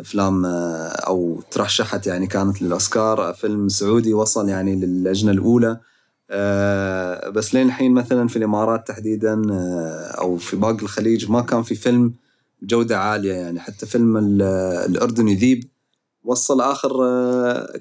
أفلام 0.00 0.46
آه، 0.46 0.88
أو 0.88 1.40
ترشحت 1.50 2.06
يعني 2.06 2.26
كانت 2.26 2.62
للأوسكار. 2.62 3.32
فيلم 3.34 3.68
سعودي 3.68 4.14
وصل 4.14 4.48
يعني 4.48 4.76
للجنة 4.76 5.30
الأولى. 5.32 5.80
آه، 6.30 7.28
بس 7.28 7.54
لين 7.54 7.66
الحين 7.66 7.92
مثلا 7.94 8.28
في 8.28 8.36
الإمارات 8.36 8.88
تحديدا 8.88 9.42
آه، 9.52 10.14
أو 10.20 10.36
في 10.36 10.56
باقي 10.56 10.82
الخليج 10.82 11.30
ما 11.30 11.40
كان 11.40 11.62
في 11.62 11.74
فيلم 11.74 12.14
جودة 12.62 12.98
عالية 12.98 13.32
يعني. 13.32 13.60
حتى 13.60 13.86
فيلم 13.86 14.16
ال- 14.16 14.42
الاردني 14.90 15.34
ذيب 15.34 15.64
وصل 16.24 16.60
آخر 16.60 16.90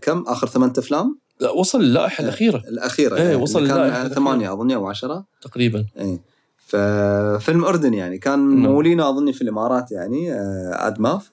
كم؟ 0.02 0.24
آخر 0.28 0.48
ثمان 0.48 0.74
أفلام؟ 0.78 1.20
لا 1.40 1.50
وصل 1.52 1.80
اللائحة 1.82 2.24
الأخيرة. 2.24 2.58
الأخيرة 2.58 3.16
إيه، 3.16 3.24
يعني 3.24 3.36
وصل 3.36 3.68
كان 3.68 3.78
الأخيرة. 3.78 4.14
ثمانية 4.14 4.54
اظني 4.54 4.76
أو 4.76 4.88
عشرة. 4.88 5.26
تقريبا. 5.42 5.86
اي 6.00 6.20
ففيلم 6.58 7.66
اردني 7.66 7.98
يعني 7.98 8.18
كان 8.18 8.40
نعم. 8.40 8.72
مولينه 8.74 9.10
أظني 9.10 9.34
في 9.34 9.42
الإمارات 9.42 9.92
يعني 9.92 10.34
آه، 10.34 10.88
ادماف 10.88 11.32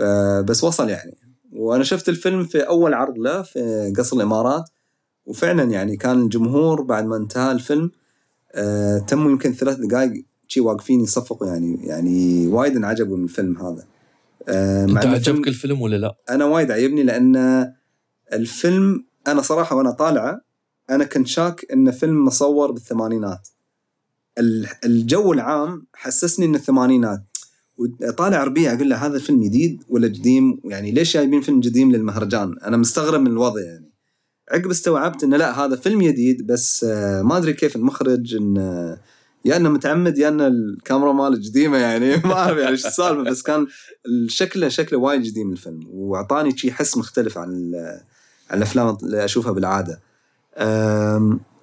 فبس 0.00 0.64
وصل 0.64 0.88
يعني. 0.88 1.16
وأنا 1.52 1.84
شفت 1.84 2.08
الفيلم 2.08 2.44
في 2.44 2.60
أول 2.60 2.94
عرض 2.94 3.18
له 3.18 3.42
في 3.42 3.92
قصر 3.96 4.16
الإمارات 4.16 4.64
وفعلا 5.26 5.62
يعني 5.62 5.96
كان 5.96 6.22
الجمهور 6.22 6.82
بعد 6.82 7.06
ما 7.06 7.16
انتهى 7.16 7.52
الفيلم 7.52 7.90
آه، 8.54 8.98
تموا 8.98 9.30
يمكن 9.30 9.52
ثلاث 9.52 9.76
دقائق 9.76 10.24
شي 10.48 10.60
واقفين 10.60 11.00
يصفقوا 11.00 11.46
يعني 11.46 11.86
يعني 11.86 12.46
وايد 12.46 12.76
انعجبوا 12.76 13.16
من 13.16 13.24
الفيلم 13.24 13.56
هذا. 13.58 13.86
آه، 14.48 14.84
انت 14.84 15.06
عجبك 15.06 15.48
الفيلم 15.48 15.82
ولا 15.82 15.96
لا؟ 15.96 16.16
أنا 16.30 16.44
وايد 16.44 16.70
عجبني 16.70 17.02
لأن 17.02 17.36
الفيلم 18.32 19.04
أنا 19.26 19.42
صراحة 19.42 19.76
وأنا 19.76 19.90
طالعه 19.90 20.40
أنا 20.90 21.04
كنت 21.04 21.26
شاك 21.26 21.66
انه 21.72 21.90
فيلم 21.90 22.24
مصور 22.24 22.70
بالثمانينات. 22.70 23.48
ال- 24.38 24.68
الجو 24.84 25.32
العام 25.32 25.86
حسسني 25.94 26.46
انه 26.46 26.56
الثمانينات 26.56 27.22
وطالع 27.80 28.44
ربيع 28.44 28.74
أقول 28.74 28.90
له 28.90 28.96
هذا 28.96 29.18
فيلم 29.18 29.42
جديد 29.44 29.82
ولا 29.88 30.08
قديم؟ 30.08 30.60
يعني 30.64 30.90
ليش 30.90 31.14
جايبين 31.14 31.40
فيلم 31.40 31.60
قديم 31.60 31.92
للمهرجان؟ 31.92 32.56
أنا 32.64 32.76
مستغرب 32.76 33.20
من 33.20 33.26
الوضع 33.26 33.60
يعني. 33.60 33.90
عقب 34.52 34.70
استوعبت 34.70 35.24
إنه 35.24 35.36
لا 35.36 35.64
هذا 35.64 35.76
فيلم 35.76 36.02
جديد 36.02 36.46
بس 36.46 36.84
آه، 36.84 37.22
ما 37.22 37.36
أدري 37.36 37.52
كيف 37.52 37.76
المخرج 37.76 38.34
انه 38.34 38.96
يا 39.44 39.56
إنه 39.56 39.68
متعمد 39.68 40.18
يا 40.18 40.28
إنه 40.28 40.46
الكاميرا 40.46 41.12
ماله 41.12 41.36
قديمة 41.36 41.78
يعني. 41.78 42.16
ما 42.26 42.32
أعرف 42.32 42.58
يعني 42.58 42.70
إيش 42.70 42.86
السالفة 42.86 43.22
بس 43.22 43.42
كان 43.42 43.66
شكله 44.26 44.68
شكله 44.68 44.98
وايد 44.98 45.30
قديم 45.30 45.52
الفيلم 45.52 45.80
وأعطاني 45.90 46.56
شي 46.56 46.72
حس 46.72 46.96
مختلف 46.96 47.38
عن 47.38 47.72
عن 48.50 48.58
الأفلام 48.58 48.96
اللي 49.02 49.24
أشوفها 49.24 49.52
بالعادة. 49.52 50.00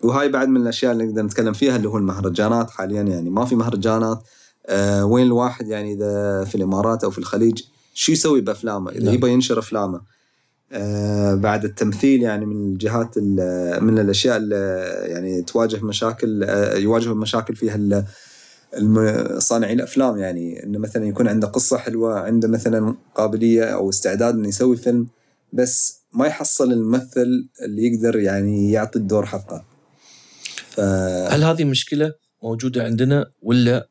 وهاي 0.04 0.30
بعد 0.30 0.48
من 0.48 0.62
الأشياء 0.62 0.92
اللي 0.92 1.06
نقدر 1.06 1.22
نتكلم 1.22 1.54
فيها 1.54 1.76
اللي 1.76 1.90
هو 1.90 1.98
المهرجانات. 1.98 2.70
حاليا 2.70 3.02
يعني 3.02 3.30
ما 3.30 3.46
في 3.46 3.56
مهرجانات. 3.56 4.24
أه 4.70 5.06
وين 5.06 5.26
الواحد 5.26 5.68
يعني 5.68 5.94
إذا 5.94 6.44
في 6.44 6.56
الإمارات 6.56 7.04
أو 7.04 7.12
في 7.12 7.18
الخليج 7.18 7.64
شو 7.94 8.12
يسوي 8.12 8.42
بأفلامه؟ 8.42 8.92
إذا 8.92 9.04
نعم. 9.06 9.14
يبغى 9.14 9.32
ينشر 9.32 9.60
أفلامه. 9.60 10.02
أه 10.72 11.36
بعد 11.36 11.66
التمثيل 11.66 12.22
يعني 12.22 12.46
من 12.46 12.56
الجهات 12.74 13.18
ال- 13.18 13.84
من 13.84 14.00
الأشياء 14.00 14.38
اللي 14.38 14.56
يعني 15.06 15.42
تواجه 15.42 15.86
مشاكل 15.86 16.44
أه 16.44 16.76
يواجهوا 16.76 17.16
مشاكل 17.16 17.56
فيها 17.56 18.06
صانعي 19.40 19.74
الأفلام 19.74 20.18
يعني. 20.18 20.64
إنه 20.64 20.80
مثلا 20.80 21.06
يكون 21.06 21.28
عنده 21.28 21.48
قصة 21.48 21.78
حلوة 21.78 22.20
عنده 22.20 22.48
مثلا 22.48 22.96
قابلية 23.16 23.64
أو 23.64 23.90
استعداد 23.90 24.34
إنه 24.36 24.48
يسوي 24.48 24.78
فيلم 24.78 25.08
بس 25.54 26.02
ما 26.14 26.28
يحصل 26.28 26.72
الممثل 26.72 27.50
اللي 27.66 27.88
يقدر 27.88 28.20
يعني 28.20 28.72
يعطي 28.72 29.00
الدور 29.00 29.26
حقه. 29.26 29.66
ف 30.70 30.80
هل 31.30 31.44
هذه 31.44 31.64
مشكلة 31.64 32.14
موجودة 32.44 32.84
عندنا 32.84 33.26
ولا 33.42 33.88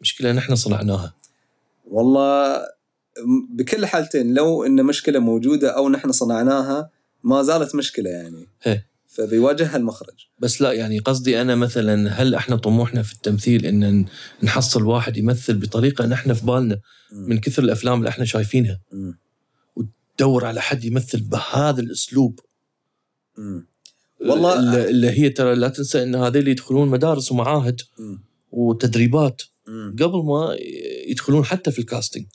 مشكلة 0.00 0.32
نحن 0.32 0.54
صنعناها؟ 0.56 1.14
والله 1.90 2.58
بكل 3.50 3.86
حالتين 3.86 4.34
لو 4.34 4.64
إن 4.64 4.84
مشكلة 4.84 5.18
موجودة 5.18 5.76
أو 5.76 5.88
نحن 5.88 6.12
صنعناها 6.12 6.90
ما 7.24 7.42
زالت 7.42 7.74
مشكلة 7.74 8.10
يعني. 8.10 8.46
إيه. 8.66 8.86
فبيواجهها 9.06 9.76
المخرج. 9.76 10.26
بس 10.38 10.62
لا 10.62 10.72
يعني 10.72 10.98
قصدي 10.98 11.40
أنا 11.40 11.54
مثلا 11.54 12.08
هل 12.10 12.34
إحنا 12.34 12.56
طموحنا 12.56 13.02
في 13.02 13.12
التمثيل 13.12 13.66
إن 13.66 14.04
نحصل 14.42 14.82
واحد 14.86 15.16
يمثل 15.16 15.54
بطريقة 15.58 16.06
نحن 16.06 16.34
في 16.34 16.46
بالنا 16.46 16.80
من 17.12 17.38
كثر 17.40 17.62
الأفلام 17.62 17.98
اللي 17.98 18.08
إحنا 18.08 18.24
شايفينها؟ 18.24 18.80
م- 18.92 19.12
دور 20.18 20.44
على 20.44 20.60
حد 20.60 20.84
يمثل 20.84 21.20
بهذا 21.20 21.80
الأسلوب؟ 21.80 22.40
م- 23.38 23.60
والله- 24.20 24.58
اللي 24.58 24.90
اللي 24.90 25.10
هي 25.10 25.28
ترى 25.30 25.54
لا 25.54 25.68
تنسى 25.68 26.02
إن 26.02 26.14
هذول 26.14 26.48
يدخلون 26.48 26.88
مدارس 26.88 27.32
ومعاهد 27.32 27.80
م- 27.98 28.16
وتدريبات. 28.50 29.42
قبل 30.00 30.24
ما 30.24 30.56
يدخلون 31.08 31.44
حتى 31.44 31.70
في 31.70 31.78
الكاستنج. 31.78 32.26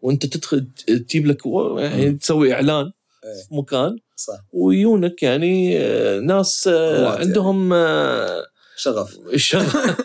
وانت 0.00 0.26
تدخل 0.26 0.68
تجيب 0.86 1.26
لك 1.26 1.42
يعني 1.78 2.12
تسوي 2.12 2.52
إعلان 2.52 2.84
إيه. 3.24 3.42
في 3.48 3.54
مكان 3.54 3.96
صح. 4.16 4.44
ويونك 4.52 5.22
يعني 5.22 5.78
آه، 5.78 6.20
ناس 6.20 6.68
آه، 6.68 7.02
يعني. 7.02 7.24
عندهم 7.24 7.72
آه، 7.72 8.44
شغف. 8.76 9.18
الشغف 9.32 9.76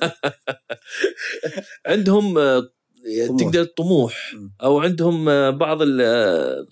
عندهم 1.85 2.33
طموح. 2.33 3.39
تقدر 3.39 3.63
طموح. 3.63 4.35
أو 4.63 4.79
عندهم 4.79 5.25
بعض 5.51 5.79
آه، 6.01 6.65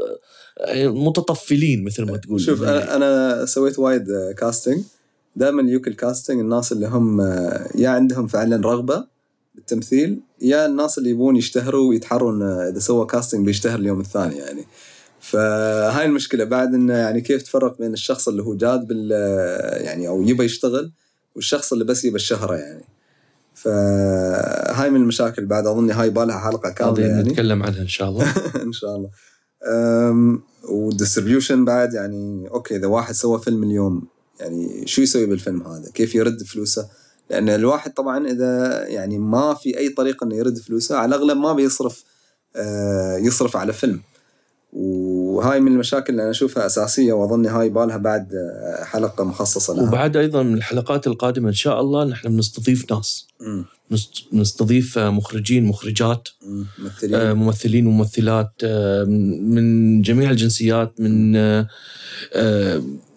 المتطفلين 0.59 1.83
مثل 1.83 2.03
ما 2.03 2.17
تقول. 2.17 2.41
شوف 2.41 2.63
أنا 2.63 2.95
أنا 2.95 3.45
سويت 3.45 3.79
وايد 3.79 4.07
casting 4.37 4.83
دائما 5.35 5.61
يجوك 5.61 5.87
ال 5.87 5.94
casting 5.94 6.39
الناس 6.39 6.71
اللي 6.71 6.87
هم 6.87 7.21
يا 7.75 7.89
عندهم 7.89 8.27
فعلا 8.27 8.55
رغبة 8.67 9.07
بالتمثيل 9.55 10.19
يا 10.41 10.65
الناس 10.65 10.97
اللي 10.97 11.09
يبون 11.09 11.35
يشتهروا 11.35 11.89
ويتحروا 11.89 12.31
انه 12.31 12.69
إذا 12.69 12.79
سوى 12.79 13.05
casting 13.05 13.45
بيشتهر 13.45 13.79
اليوم 13.79 13.99
الثاني 13.99 14.35
يعني. 14.37 14.65
فهاي 15.19 16.05
المشكلة. 16.05 16.43
بعد 16.43 16.73
انه 16.73 16.93
يعني 16.93 17.21
كيف 17.21 17.41
تفرق 17.41 17.77
بين 17.77 17.93
الشخص 17.93 18.27
اللي 18.27 18.43
هو 18.43 18.55
جاد 18.55 18.87
بال 18.87 19.11
يعني 19.85 20.07
أو 20.07 20.21
يبى 20.21 20.43
يشتغل 20.43 20.91
والشخص 21.35 21.73
اللي 21.73 21.85
بس 21.85 22.05
يبى 22.05 22.15
الشهرة 22.15 22.55
يعني. 22.55 22.85
فهاي 23.53 24.89
من 24.89 25.01
المشاكل. 25.01 25.45
بعد 25.45 25.67
اظن 25.67 25.91
هاي 25.91 26.09
بالها 26.09 26.39
حلقة 26.39 26.69
كاملة 26.69 27.05
يعني. 27.05 27.29
نتكلم 27.29 27.63
عنها 27.63 27.81
إن 27.81 27.87
شاء 27.87 28.09
الله. 28.09 28.33
إن 28.67 28.71
شاء 28.71 28.95
الله. 28.95 29.09
أم، 29.67 30.43
وال 30.69 30.83
distribution 30.83 31.65
بعد 31.65 31.93
يعني 31.93 32.47
okay 32.49 32.75
إذا 32.75 32.87
واحد 32.87 33.13
سوى 33.13 33.41
فيلم 33.41 33.63
اليوم 33.63 34.07
يعني 34.39 34.87
شو 34.87 35.01
يسوي 35.01 35.25
بالفيلم 35.25 35.67
هذا؟ 35.67 35.91
كيف 35.93 36.15
يرد 36.15 36.43
فلوسه؟ 36.43 36.87
لأن 37.31 37.49
الواحد 37.49 37.93
طبعا 37.93 38.27
إذا 38.27 38.85
يعني 38.87 39.17
ما 39.19 39.53
في 39.53 39.77
أي 39.77 39.89
طريقة 39.89 40.23
إنه 40.23 40.35
يرد 40.35 40.57
فلوسه 40.57 40.95
على 40.97 41.15
الأغلب 41.15 41.37
ما 41.37 41.53
بيصرف 41.53 42.03
آه، 42.55 43.17
يصرف 43.17 43.57
على 43.57 43.73
فيلم. 43.73 44.01
وهاي 44.73 45.59
من 45.59 45.71
المشاكل 45.71 46.13
اللي 46.13 46.21
أنا 46.21 46.31
أشوفها 46.31 46.65
أساسية 46.65 47.13
وأظن 47.13 47.45
هاي 47.45 47.69
بالها 47.69 47.97
بعد 47.97 48.33
آه، 48.35 48.83
حلقة 48.83 49.23
مخصصة 49.23 49.73
لها. 49.73 49.83
وبعد 49.83 50.17
أيضا 50.17 50.43
من 50.43 50.53
الحلقات 50.53 51.07
القادمة 51.07 51.49
إن 51.49 51.53
شاء 51.53 51.81
الله 51.81 52.03
نحن 52.03 52.29
بنستضيف 52.29 52.91
ناس. 52.91 53.27
نست- 53.91 54.33
نستضيف 54.33 54.97
آه، 54.97 55.09
مخرجين 55.09 55.63
مخرجات 55.65 56.27
مم. 56.47 56.65
ممثلين. 56.79 57.31
ممثلين 57.33 57.87
وممثلات 57.87 58.51
من 59.39 60.01
جميع 60.01 60.31
الجنسيات 60.31 60.93
من 60.99 61.31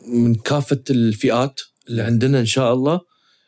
من 0.08 0.34
كافة 0.34 0.80
الفئات 0.90 1.60
اللي 1.88 2.02
عندنا 2.02 2.40
إن 2.40 2.46
شاء 2.46 2.72
الله. 2.74 3.00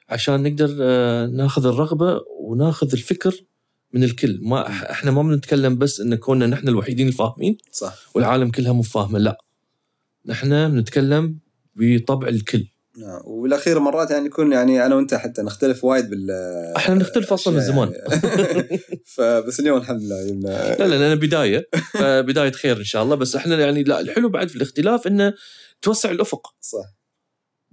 عشان 0.08 0.42
نقدر 0.42 0.76
آه، 0.80 1.26
ناخذ 1.26 1.66
الرغبة 1.66 2.20
وناخذ 2.40 2.92
الفكر 2.92 3.44
من 3.92 4.04
الكل. 4.04 4.40
ما 4.42 4.68
إحنا 4.68 5.10
ما 5.10 5.22
بنتكلم 5.22 5.78
بس 5.78 6.00
إن 6.00 6.14
كوننا 6.14 6.46
نحن 6.46 6.68
الوحيدين 6.68 7.08
الفاهمين 7.08 7.58
صح. 7.72 7.94
والعالم 8.14 8.50
كلها 8.50 8.72
مو 8.72 8.82
فاهمة 8.82 9.18
لا. 9.18 9.38
نحن 10.26 10.68
بنتكلم 10.70 11.38
بطبع 11.74 12.28
الكل. 12.28 12.66
نعم 12.98 13.20
وبالأخير 13.24 13.78
مرات 13.78 14.10
يعني 14.10 14.26
يكون 14.26 14.52
يعني 14.52 14.86
أنا 14.86 14.94
وأنت 14.94 15.14
حتى 15.14 15.42
نختلف 15.42 15.84
وايد 15.84 16.10
بال 16.10 16.30
إحنا 16.76 16.94
نختلف 16.94 17.32
أصلا 17.32 17.54
من 17.54 17.60
زمان. 17.60 17.92
يعني. 17.92 18.80
فبس 19.14 19.60
اليوم 19.60 19.78
الحمد 19.78 20.02
لله 20.02 20.26
جبنا 20.26 20.76
لا 20.78 20.88
لا 20.88 20.96
لأن 20.96 21.18
بداية. 21.18 21.68
بدايه 22.28 22.52
خير 22.52 22.76
إن 22.76 22.84
شاء 22.84 23.02
الله. 23.02 23.16
بس 23.16 23.36
إحنا 23.36 23.56
يعني 23.56 23.82
لا 23.82 24.00
الحلو 24.00 24.28
بعد 24.28 24.48
في 24.48 24.56
الاختلاف 24.56 25.06
إنه 25.06 25.34
توسع 25.82 26.10
الأفق. 26.10 26.54
صح. 26.60 26.96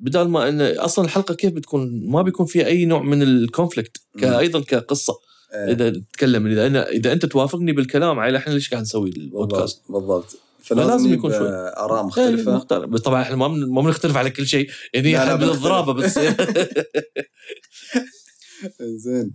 بدال 0.03 0.29
ما 0.29 0.49
إن 0.49 0.61
أصلا 0.61 1.05
الحلقة 1.05 1.33
كيف 1.35 1.51
بتكون 1.53 2.09
ما 2.11 2.21
بيكون 2.21 2.45
فيها 2.45 2.65
أي 2.65 2.85
نوع 2.85 3.01
من 3.01 3.21
الكونفليكت. 3.21 3.97
أيضا 4.23 4.59
كقصة 4.61 5.13
إيه، 5.53 5.71
إذا 5.73 5.89
تتكلم 5.89 6.47
إذا 6.47 6.67
أنا 6.67 6.89
إذا 6.89 7.11
أنت 7.13 7.25
توافقني 7.25 7.71
بالكلام 7.71 8.19
على 8.19 8.37
إحنا 8.37 8.53
ليش 8.53 8.69
قاعد 8.69 8.81
نسوي 8.83 9.09
البودكاست 9.09 9.81
بالضبط 9.89 10.37
فلازم 10.63 11.13
يكون 11.13 11.31
شوي. 11.31 11.47
آراء 11.49 11.99
إيه، 11.99 12.05
مختلفة 12.05 12.55
مختلف. 12.55 12.85
بس 12.89 13.01
طبعا 13.01 13.21
إحنا 13.21 13.35
ما 13.35 13.47
بن- 13.47 13.73
ما 13.73 13.81
بنختلف 13.81 14.17
على 14.17 14.29
كل 14.29 14.47
شيء 14.47 14.69
يعني 14.93 15.17
إحنا. 15.17 15.35
بالضرابة 15.35 15.93
بتصير 15.93 16.33
زين 19.05 19.31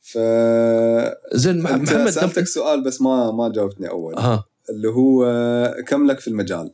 ف 0.00 0.18
زين 1.34 1.62
محمد 1.62 2.10
سألتك. 2.10 2.46
سؤال 2.46 2.84
بس 2.84 3.02
ما 3.02 3.30
ما 3.32 3.52
جاوبتني 3.52 3.88
أول 3.90 4.14
ها 4.18 4.44
اللي 4.70 4.88
هو 4.88 5.26
كم 5.86 6.06
لك 6.06 6.20
في 6.20 6.28
المجال؟ 6.28 6.70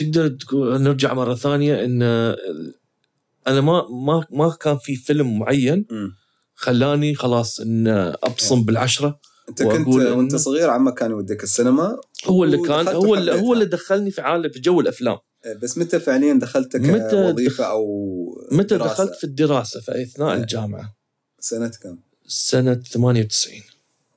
تقدر 0.00 0.36
نرجع 0.78 1.14
مرة 1.14 1.34
ثانية 1.34 1.84
إن 1.84 2.02
أنا 3.46 3.60
ما 3.60 3.88
ما 3.88 4.26
ما 4.30 4.56
كان 4.60 4.78
في 4.78 4.96
فيلم 4.96 5.38
معين. 5.38 5.86
خلاني 6.54 7.14
خلاص 7.14 7.60
إن 7.60 7.88
أبصم 8.22 8.62
بالعشرة 8.62 9.20
أنت 9.48 9.62
كنت 9.62 9.88
وأنت 9.88 10.36
صغير 10.36 10.70
عمك 10.70 10.94
كان 10.94 11.10
يوديك 11.10 11.42
السينما 11.42 12.00
هو 12.26 12.44
اللي 12.44 12.58
كان 12.58 12.88
هو 12.88 13.14
اللي. 13.14 13.32
هو 13.32 13.52
اللي 13.52 13.64
دخلني 13.64 14.10
في 14.10 14.20
عالم 14.20 14.50
في 14.50 14.60
جو 14.60 14.80
الأفلام 14.80 15.18
إيه، 15.46 15.54
بس 15.54 15.78
متى 15.78 16.00
فعليا 16.00 16.34
دخلت 16.34 16.76
كوظيفة 17.10 17.64
أو 17.64 17.84
متى 18.52 18.76
دراسة؟ 18.76 18.92
دخلت 18.92 19.14
في 19.14 19.24
الدراسة 19.24 19.80
في 19.80 20.02
أثناء 20.02 20.34
إيه. 20.34 20.40
الجامعة 20.40 20.96
سنة 21.40 21.72
كم؟ 21.82 21.98
سنة 22.26 22.74
98 22.74 23.60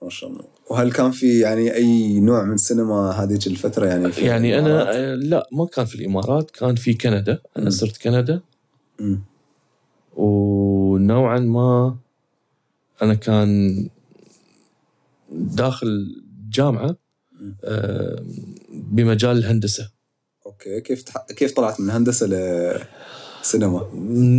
ما 0.01 0.09
شاء 0.09 0.29
الله 0.29 0.45
وهل 0.69 0.91
كان 0.91 1.11
في 1.11 1.39
يعني 1.39 1.73
أي 1.75 2.19
نوع 2.19 2.43
من 2.43 2.53
السينما 2.53 3.11
هذيك 3.11 3.47
الفترة 3.47 3.85
يعني 3.85 4.11
في 4.11 4.21
يعني 4.21 4.59
الإمارات؟ 4.59 4.87
أنا 4.87 5.11
آه، 5.11 5.15
لا 5.15 5.47
ما 5.51 5.65
كان 5.65 5.85
في 5.85 5.95
الإمارات 5.95 6.51
كان 6.51 6.75
في 6.75 6.93
كندا 6.93 7.41
أنا 7.57 7.65
مم. 7.65 7.69
صرت 7.71 7.97
كندا 7.97 8.41
مم. 8.99 9.21
ونوعا 10.15 11.39
ما 11.39 11.95
أنا 13.01 13.13
كان 13.13 13.89
داخل 15.31 16.21
جامعة. 16.49 16.95
آه، 17.63 18.23
بمجال 18.69 19.37
الهندسة 19.37 19.91
okay 20.45 20.81
كيف 20.81 21.01
تح... 21.03 21.25
كيف 21.29 21.53
طلعت 21.53 21.79
من 21.79 21.89
هندسة 21.89 22.27
لسينما؟ 23.41 23.89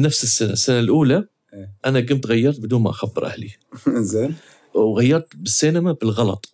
نفس 0.03 0.25
السنة 0.25 0.51
السنة 0.53 0.79
الأولى 0.79 1.25
إيه. 1.55 1.73
أنا 1.87 2.01
قمت 2.01 2.27
غيرت 2.27 2.61
بدون 2.61 2.83
ما 2.83 2.91
أخبر 2.91 3.27
أهلي 3.27 3.51
زين 4.13 4.35
وغيرت 4.75 5.37
بالسينما 5.37 5.93
بالغلط 5.93 6.49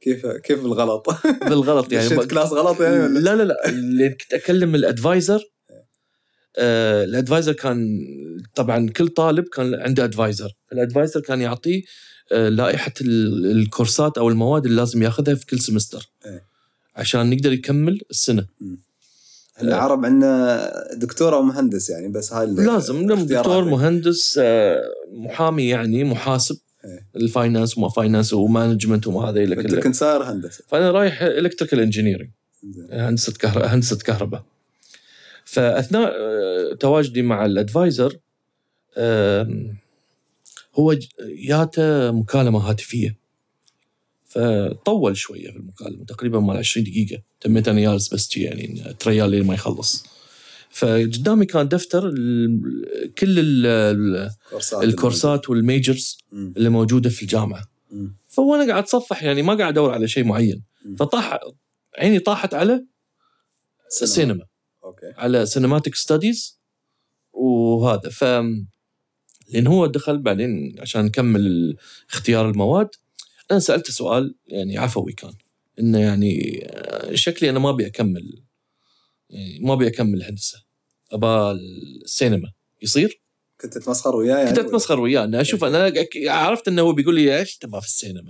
كيف 0.00 0.26
كيف 0.26 0.62
بالغلط؟ 0.62 1.06
بالغلط 1.50 1.92
يعني 1.92 2.08
دشيت 2.08 2.30
class 2.30 2.52
غلط 2.52 2.80
يعني 2.80 2.98
ولا؟ 2.98 3.18
لا 3.18 3.34
لا 3.36 3.42
لا 3.42 3.68
اللي 3.68 4.08
كنت 4.08 4.32
أكلم 4.34 4.74
ال 4.74 4.82
advisor 4.82 5.40
آه 6.58 7.04
ال 7.04 7.10
advisor 7.10 7.52
كان 7.52 7.98
طبعا 8.54 8.88
كل 8.90 9.08
طالب 9.08 9.44
كان 9.44 9.74
عنده 9.74 10.04
advisor 10.04 10.52
ال 10.72 10.78
advisor 10.78 11.20
كان 11.20 11.40
يعطيه 11.40 11.82
آه 12.32 12.48
لائحة 12.48 12.92
ال- 13.00 13.50
الكورسات 13.50 14.18
أو 14.18 14.28
المواد 14.28 14.64
اللي 14.66 14.76
لازم 14.76 15.02
ياخذها 15.02 15.34
في 15.34 15.46
كل 15.46 15.58
semester 15.60 16.08
إيه. 16.26 16.42
عشان 16.96 17.30
نقدر 17.30 17.52
يكمل 17.52 18.00
السنة 18.10 18.46
العرب 19.62 20.04
عندنا 20.04 20.70
دكتور 20.94 21.34
أو 21.34 21.42
مهندس 21.42 21.90
يعني 21.90 22.08
بس 22.08 22.32
هاي 22.32 22.46
لازم. 22.46 23.06
دكتور 23.06 23.64
مهندس 23.64 24.38
آه 24.42 24.82
محامي 25.12 25.68
يعني 25.68 26.04
محاسب. 26.04 26.58
ال 27.16 27.24
finance 27.24 27.78
وما 27.78 27.88
finance 27.88 28.32
و 28.32 28.39
management 28.39 29.06
وما 29.06 29.30
هذا 29.30 29.44
انت 29.44 29.52
كله 29.52 29.80
كنت 29.80 29.94
ساير 29.94 30.22
هندسة. 30.22 30.64
فأنا 30.68 30.90
رايح 30.90 31.22
electrical 31.22 31.80
engineering. 31.80 32.30
هندسة 32.90 33.32
كهرباء 33.32 33.74
هندسة 33.74 33.98
كهرباء. 33.98 34.44
فأثناء 35.44 36.12
آه، 36.14 36.74
تواجدي 36.80 37.22
مع 37.22 37.46
ال 37.46 37.55
advisor 37.55 38.18
هو 40.74 40.96
جاته 41.20 42.10
مكالمة 42.10 42.58
هاتفية. 42.58 43.16
فطول 44.24 45.16
شوية 45.16 45.50
في 45.50 45.56
المكالمة 45.56 46.04
تقريبا 46.04 46.40
مال 46.40 46.56
20 46.56 46.86
دقيقة. 46.86 47.22
تميت 47.40 47.68
أنا 47.68 47.80
جالس 47.80 48.14
بس 48.14 48.36
يعني 48.36 48.94
تريا 48.98 49.22
ال 49.22 49.30
لين 49.30 49.46
ما 49.46 49.54
يخلص. 49.54 50.15
فقدامي 50.76 51.46
كان 51.46 51.68
دفتر 51.68 52.10
كل 53.18 53.38
ال- 53.38 53.66
ال- 53.66 54.30
courses 54.50 54.80
ات 54.80 54.84
ال 54.84 54.91
courses 54.91 55.43
ات 55.43 55.50
وال 55.50 55.65
majors. 55.65 56.18
اللي 56.32 56.68
موجودة 56.68 57.10
في 57.10 57.22
الجامعة. 57.22 57.64
فوانا 58.28 58.66
قاعد 58.72 58.82
أتصفح 58.82 59.22
يعني 59.22 59.42
ما 59.42 59.54
قاعد 59.54 59.72
أدور 59.72 59.90
على 59.92 60.08
شيء 60.08 60.24
معين. 60.24 60.62
فطاح 60.98 61.38
عيني 61.98 62.18
طاحت 62.18 62.54
على 62.54 62.86
السينما 64.02 64.44
okay. 64.84 65.12
على 65.16 65.46
cinematic 65.46 65.94
studies 65.94 66.60
وهذا. 67.32 68.08
ف 68.10 68.24
لأن 69.52 69.66
هو 69.66 69.86
دخل 69.86 70.18
بعدين 70.18 70.76
عشان 70.80 71.04
نكمل 71.04 71.76
اختيار 72.10 72.50
المواد 72.50 72.88
أنا 73.50 73.58
سألته 73.58 73.92
سؤال 73.92 74.34
يعني 74.46 74.78
عفوي 74.78 75.12
كان. 75.12 75.32
إنه 75.80 75.98
يعني 75.98 76.60
آه، 76.66 77.14
شكلي 77.14 77.50
أنا 77.50 77.58
ما 77.58 77.70
أبي 77.70 77.86
أكمل 77.86 78.42
يعني 79.30 79.58
ما 79.60 79.72
أبي 79.72 79.86
أكمل 79.86 80.22
هندسة. 80.22 80.65
ابى 81.12 81.60
السينما. 82.04 82.52
يصير؟ 82.82 83.20
كنت 83.60 83.78
تتمسخر 83.78 84.16
وياه 84.16 84.36
يعني 84.36 84.50
كنت 84.50 84.58
أتمسخر 84.58 85.00
وياه. 85.00 85.24
انه 85.24 85.40
أشوف 85.40 85.64
أنا 85.64 85.92
عرفت 86.28 86.68
إنه 86.68 86.82
هو 86.82 86.92
بيقول 86.92 87.14
لي 87.14 87.38
إيش؟ 87.38 87.56
تبغى 87.56 87.80
في 87.80 87.86
السينما. 87.86 88.22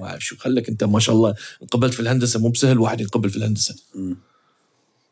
ما 0.00 0.06
اعرف 0.06 0.24
شو 0.24 0.36
خلك 0.36 0.68
أنت؟ 0.68 0.84
ما 0.84 1.00
شاء 1.00 1.14
الله. 1.14 1.34
انقبلت 1.62 1.94
في 1.94 2.00
الهندسة 2.00 2.40
مو 2.40 2.48
بسهل 2.48 2.78
واحد 2.78 3.00
ينقبل 3.00 3.30
في 3.30 3.36
الهندسة. 3.36 3.74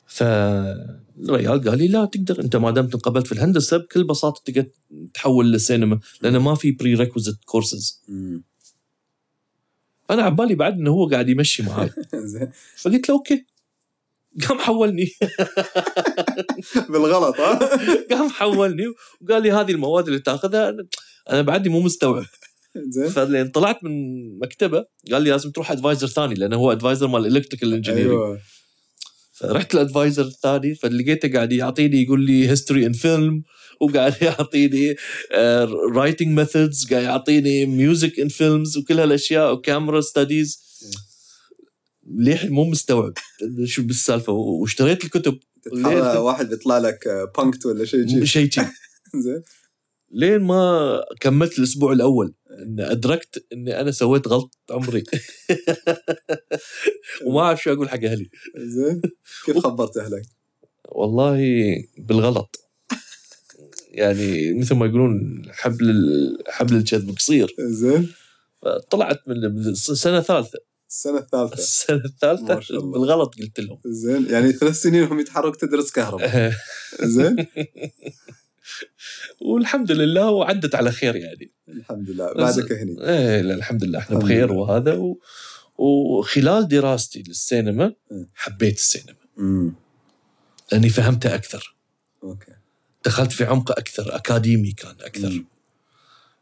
فالريال 0.07 1.69
قال 1.69 1.79
لي 1.79 1.89
لا 1.89 2.05
تقدر. 2.05 2.41
أنت 2.41 2.57
ما 2.57 2.71
دام 2.71 2.85
انقبلت 2.85 3.27
في 3.27 3.33
الهندسة 3.33 3.77
بكل 3.77 4.05
بساطة 4.05 4.43
تقدر 4.45 4.67
تحول 5.15 5.53
للسينما 5.53 6.01
لأنه 6.23 6.39
ما 6.39 6.55
في 6.55 6.73
prerequisite 6.73 7.37
courses. 7.45 8.03
أنا 10.11 10.23
عبالي 10.23 10.55
بعد 10.55 10.73
إنه 10.73 10.91
هو 10.91 11.09
قاعد 11.09 11.29
يمشي 11.29 11.63
معاي. 11.63 11.91
فقلت 12.77 13.09
له 13.09 13.15
okay. 13.15 13.47
قام 14.49 14.59
حولني. 14.59 15.09
بالغلط 16.91 17.41
ها؟ 17.41 17.59
قام 18.11 18.29
حولني 18.29 18.85
وقال 19.21 19.43
لي 19.43 19.53
هذه 19.53 19.71
المواد 19.71 20.07
اللي 20.07 20.19
تاخذها 20.19 20.73
أنا- 20.73 20.85
أنا 21.31 21.43
بعدني 21.43 21.69
مو 21.69 21.81
مستوعب. 21.81 22.25
زين. 22.89 23.09
فلين 23.09 23.49
طلعت 23.49 23.85
من 23.85 23.93
مكتبة 24.39 24.85
قال 25.13 25.23
لي 25.23 25.31
لازم 25.31 25.51
تروح 25.51 25.71
advisor 25.71 26.07
ثاني 26.07 26.35
لأنه 26.35 26.57
هو 26.57 26.73
advisor 26.73 27.07
مال 27.07 27.37
electrical 27.37 27.75
engineering 27.75 28.11
أيوه. 28.11 28.39
فرحت 29.33 29.75
لل 29.75 29.86
advisor 29.86 30.25
الثاني 30.25 30.75
فلقيته 30.75 31.33
قاعد 31.33 31.53
يعطيني 31.53 32.03
يقول 32.03 32.27
لي 32.27 32.49
history 32.51 32.87
in 32.87 32.93
film 32.93 33.43
وقاعد 33.81 34.15
يعطيني 34.23 34.97
writing 35.97 36.29
methods 36.39 36.87
قاعد 36.91 37.03
يعطيني 37.05 37.67
music 37.67 38.21
in 38.21 38.29
films 38.29 38.77
وكل 38.79 39.01
هالأشياء 39.01 39.53
و 39.53 39.60
camera 39.60 40.01
studies 40.01 40.63
ليه 42.17 42.49
مو 42.49 42.65
مستوعب؟ 42.65 43.13
شو 43.65 43.83
بالسالفة؟ 43.83 44.33
واشتريت 44.33 45.05
الكتب. 45.05 45.39
واحد 46.17 46.49
بيطلع 46.49 46.79
لك 46.79 47.09
بانكت 47.39 47.67
ولا 47.67 47.85
شيء 47.85 48.25
شيء 48.25 48.51
زين. 49.25 49.43
لين 50.11 50.39
ما 50.41 51.01
كملت 51.21 51.59
الأسبوع 51.59 51.93
الأول 51.93 52.35
ان 52.51 52.81
أدركت 52.81 53.47
إني 53.53 53.81
أنا 53.81 53.91
سويت 53.91 54.29
غلط 54.29 54.55
عمري. 54.71 55.05
وما 57.27 57.41
أعرف 57.41 57.63
شو 57.63 57.73
أقول 57.73 57.89
حق 57.89 58.05
أهلي. 58.05 58.31
زين. 58.57 59.03
كيف 59.47 59.59
خبرت 59.59 59.97
أهلك؟ 59.97 60.23
والله 60.89 61.39
بالغلط. 61.99 62.59
يعني 63.89 64.55
مثل 64.55 64.75
ما 64.75 64.87
يقولون 64.87 65.43
حبل 65.51 66.39
حبل 66.49 66.77
الكذب 66.77 67.11
قصير 67.17 67.55
زين. 67.59 68.09
طلعت 68.91 69.29
من 69.29 69.37
من 69.41 69.69
السنة 69.69 70.21
ما 71.07 71.19
الثالثة. 71.19 72.61
شاء 72.61 72.79
الله. 72.79 72.93
بالغلط 72.93 73.35
قلت 73.41 73.61
لهم. 73.61 73.79
زين 73.87 74.27
يعني 74.31 74.53
ثلاث 74.53 74.81
سنين 74.81 75.03
هم 75.05 75.21
يتحرك 75.21 75.57
تدرس 75.57 75.91
كهرباء. 75.91 76.53
زين؟ 77.17 77.47
والحمد 79.41 79.93
لله 79.93 80.31
وعدت 80.31 80.75
على 80.75 80.93
خير 80.93 81.17
يعني. 81.17 81.53
الحمد 81.69 82.11
لله. 82.11 82.33
بعدك 82.35 82.73
هني. 82.73 83.09
إيه 83.09 83.41
لا 83.41 83.55
الحمد 83.55 83.85
لله. 83.85 83.99
إحنا 83.99 84.17
الحمد 84.17 84.25
بخير 84.31 84.47
لله. 84.47 84.57
وهذا 84.61 84.95
و... 84.95 85.21
وخلال 85.79 86.69
دراستي 86.69 87.23
للسينما 87.29 87.95
م. 88.11 88.25
حبيت 88.35 88.77
السينما. 88.77 89.17
امم 89.39 89.75
لأني 90.73 90.89
فهمتها 90.89 91.35
أكثر. 91.35 91.77
okay. 92.23 92.53
دخلت 93.05 93.33
في 93.33 93.45
عمق 93.45 93.71
أكثر 93.79 94.17
أكاديمي 94.17 94.73
كان 94.73 94.95
أكثر. 95.01 95.29
مم. 95.29 95.45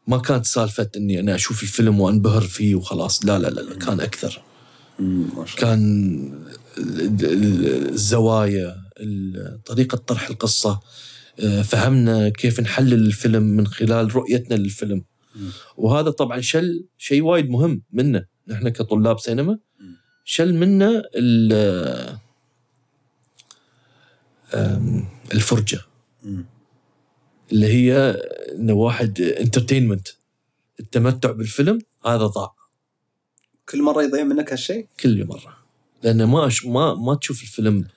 ما 0.07 0.17
كانت 0.17 0.45
سالفة 0.45 0.89
إني 0.97 1.19
أنا 1.19 1.35
أشوف 1.35 1.63
الفيلم 1.63 1.99
وأنبهر 1.99 2.41
فيه 2.41 2.75
وخلاص. 2.75 3.25
لا 3.25 3.39
لا 3.39 3.47
لا, 3.47 3.61
لا 3.61 3.75
كان 3.75 3.99
أكثر. 3.99 4.41
كان 5.57 5.81
ال- 6.77 7.25
ال- 7.25 7.89
الزوايا 7.93 8.75
ال- 8.99 9.63
طريقة 9.65 9.95
طرح 9.95 10.29
القصة 10.29 10.79
آه، 11.39 11.61
فهمنا 11.61 12.29
كيف 12.29 12.59
نحلل 12.59 12.93
الفيلم 12.93 13.43
من 13.43 13.67
خلال 13.67 14.15
رؤيتنا 14.15 14.55
للفيلم. 14.55 15.03
وهذا 15.77 16.09
طبعا 16.09 16.41
شل 16.41 16.85
شيء 16.97 17.21
وايد 17.21 17.49
مهم 17.49 17.81
منا 17.93 18.25
نحن 18.47 18.69
كطلاب 18.69 19.19
سينما. 19.19 19.57
شل 20.25 20.53
منا 20.53 21.03
الفرجة. 25.33 25.79
اللي 27.51 27.67
هي 27.67 28.17
إنه 28.55 28.73
واحد 28.73 29.21
انترتينمنت 29.21 30.07
التمتع 30.79 31.31
بالفيلم 31.31 31.79
هذا 32.05 32.25
ضاع. 32.25 32.55
كل 33.69 33.81
مرة 33.81 34.03
يضيع 34.03 34.23
منك 34.23 34.51
هالشيء؟ 34.51 34.87
كل 34.99 35.25
مرة. 35.25 35.57
لأن 36.03 36.23
ما 36.23 36.47
أش... 36.47 36.65
ما 36.65 36.93
ما 36.93 37.15
تشوف 37.15 37.41
الفيلم. 37.41 37.87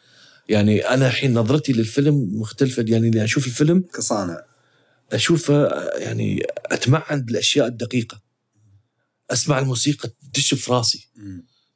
يعني 0.49 0.81
أنا 0.81 1.07
الحين 1.07 1.35
نظرتي 1.35 1.73
للفيلم 1.73 2.41
مختلفة 2.41 2.85
يعني 2.89 3.09
اني 3.09 3.25
أشوف 3.25 3.47
الفيلم 3.47 3.85
كصانع. 3.95 4.45
أشوفه 5.13 5.69
يعني 5.99 6.43
أتمعن 6.67 7.23
بالأشياء 7.23 7.67
الدقيقة. 7.67 8.21
أسمع 9.31 9.59
الموسيقى 9.59 10.11
تدش 10.33 10.55
في 10.55 10.73
راسي. 10.73 11.09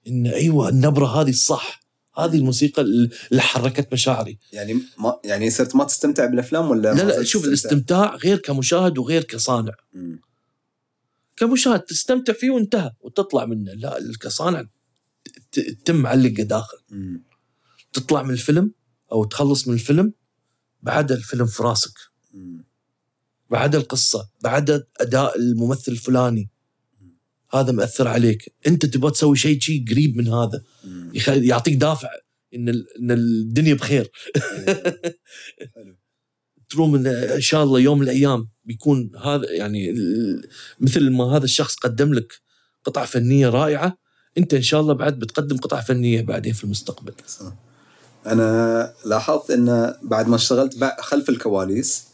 إن 0.09 0.27
أيوه 0.27 0.69
النبرة 0.69 1.07
هذه 1.07 1.31
الصح 1.31 1.78
هذه 2.18 2.37
الموسيقى 2.37 2.83
اللي 2.83 3.42
حركت 3.42 3.92
مشاعري 3.92 4.38
يعني 4.52 4.83
ما 4.98 5.20
يعني 5.24 5.50
صرت 5.50 5.76
ما 5.76 5.85
تستمتع 5.85 6.26
بالأفلام 6.26 6.70
ولا 6.70 6.94
لا 6.94 7.02
لا 7.02 7.22
شوف؟ 7.22 7.44
الاستمتاع 7.44 8.16
غير 8.16 8.38
كمشاهد 8.38 8.98
وغير 8.98 9.22
كصانع 9.22 9.74
مم. 9.92 10.20
كمشاهد 11.37 11.81
تستمتع 11.81 12.33
فيه 12.33 12.50
وانتهى 12.50 12.90
وتطلع 13.00 13.44
منه 13.44 13.72
لا 13.72 13.98
كصانع 14.20 14.64
تتم 15.52 15.96
معلق 15.96 16.40
داخل 16.40 16.78
مم. 16.90 17.22
تطلع 17.92 18.22
من 18.22 18.31
الفيلم 18.31 18.72
أو 19.12 19.24
تخلص 19.24 19.68
من 19.68 19.74
الفيلم 19.74 20.12
بعد 20.83 21.12
الفيلم 21.12 21.46
في 21.46 21.62
راسك. 21.62 21.92
بعد 23.50 23.74
القصة 23.74 24.28
بعد 24.40 24.87
أداء 24.96 25.38
الممثل 25.38 25.92
الفلاني 25.92 26.50
هذا 27.51 27.73
مأثر 27.73 28.09
عليك. 28.09 28.55
أنت 28.67 28.87
تبغى 28.87 29.11
تسوي 29.11 29.37
شيء 29.37 29.61
شيء 29.61 29.85
قريب 29.91 30.17
من 30.17 30.29
هذا. 30.29 30.63
يعطيك 31.29 31.75
دافع 31.75 32.09
إن 32.55 32.69
إن 32.69 33.11
الدنيا 33.11 33.75
بخير. 33.75 34.11
تروم 36.71 37.07
إن 37.07 37.41
شاء 37.41 37.65
الله 37.65 37.81
يوم 37.81 37.99
من 37.99 38.05
الأيام 38.05 38.49
بيكون 38.65 39.11
هذا 39.25 39.51
يعني 39.51 39.95
مثل 40.81 41.11
ما 41.11 41.37
هذا 41.37 41.45
الشخص 41.45 41.77
قدم 41.77 42.15
لك 42.15 42.33
قطعة 42.85 43.05
فنية 43.05 43.49
رائعة 43.49 43.99
أنت 44.39 44.55
إن 44.55 44.63
شاء 44.63 44.81
الله 44.81 44.95
بعد 44.95 45.19
بتقدم 45.19 45.57
قطعة 45.57 45.81
فنية 45.81 46.23
بعدين 46.23 46.53
في 46.53 46.65
المستقبل. 46.65 47.13
صح. 47.27 47.53
أنا 48.27 48.93
لاحظت 49.05 49.51
إن 49.51 49.95
بعد 50.03 50.29
ما 50.29 50.37
اشتغلت 50.37 50.85
خلف 51.01 51.29
الكواليس 51.29 52.05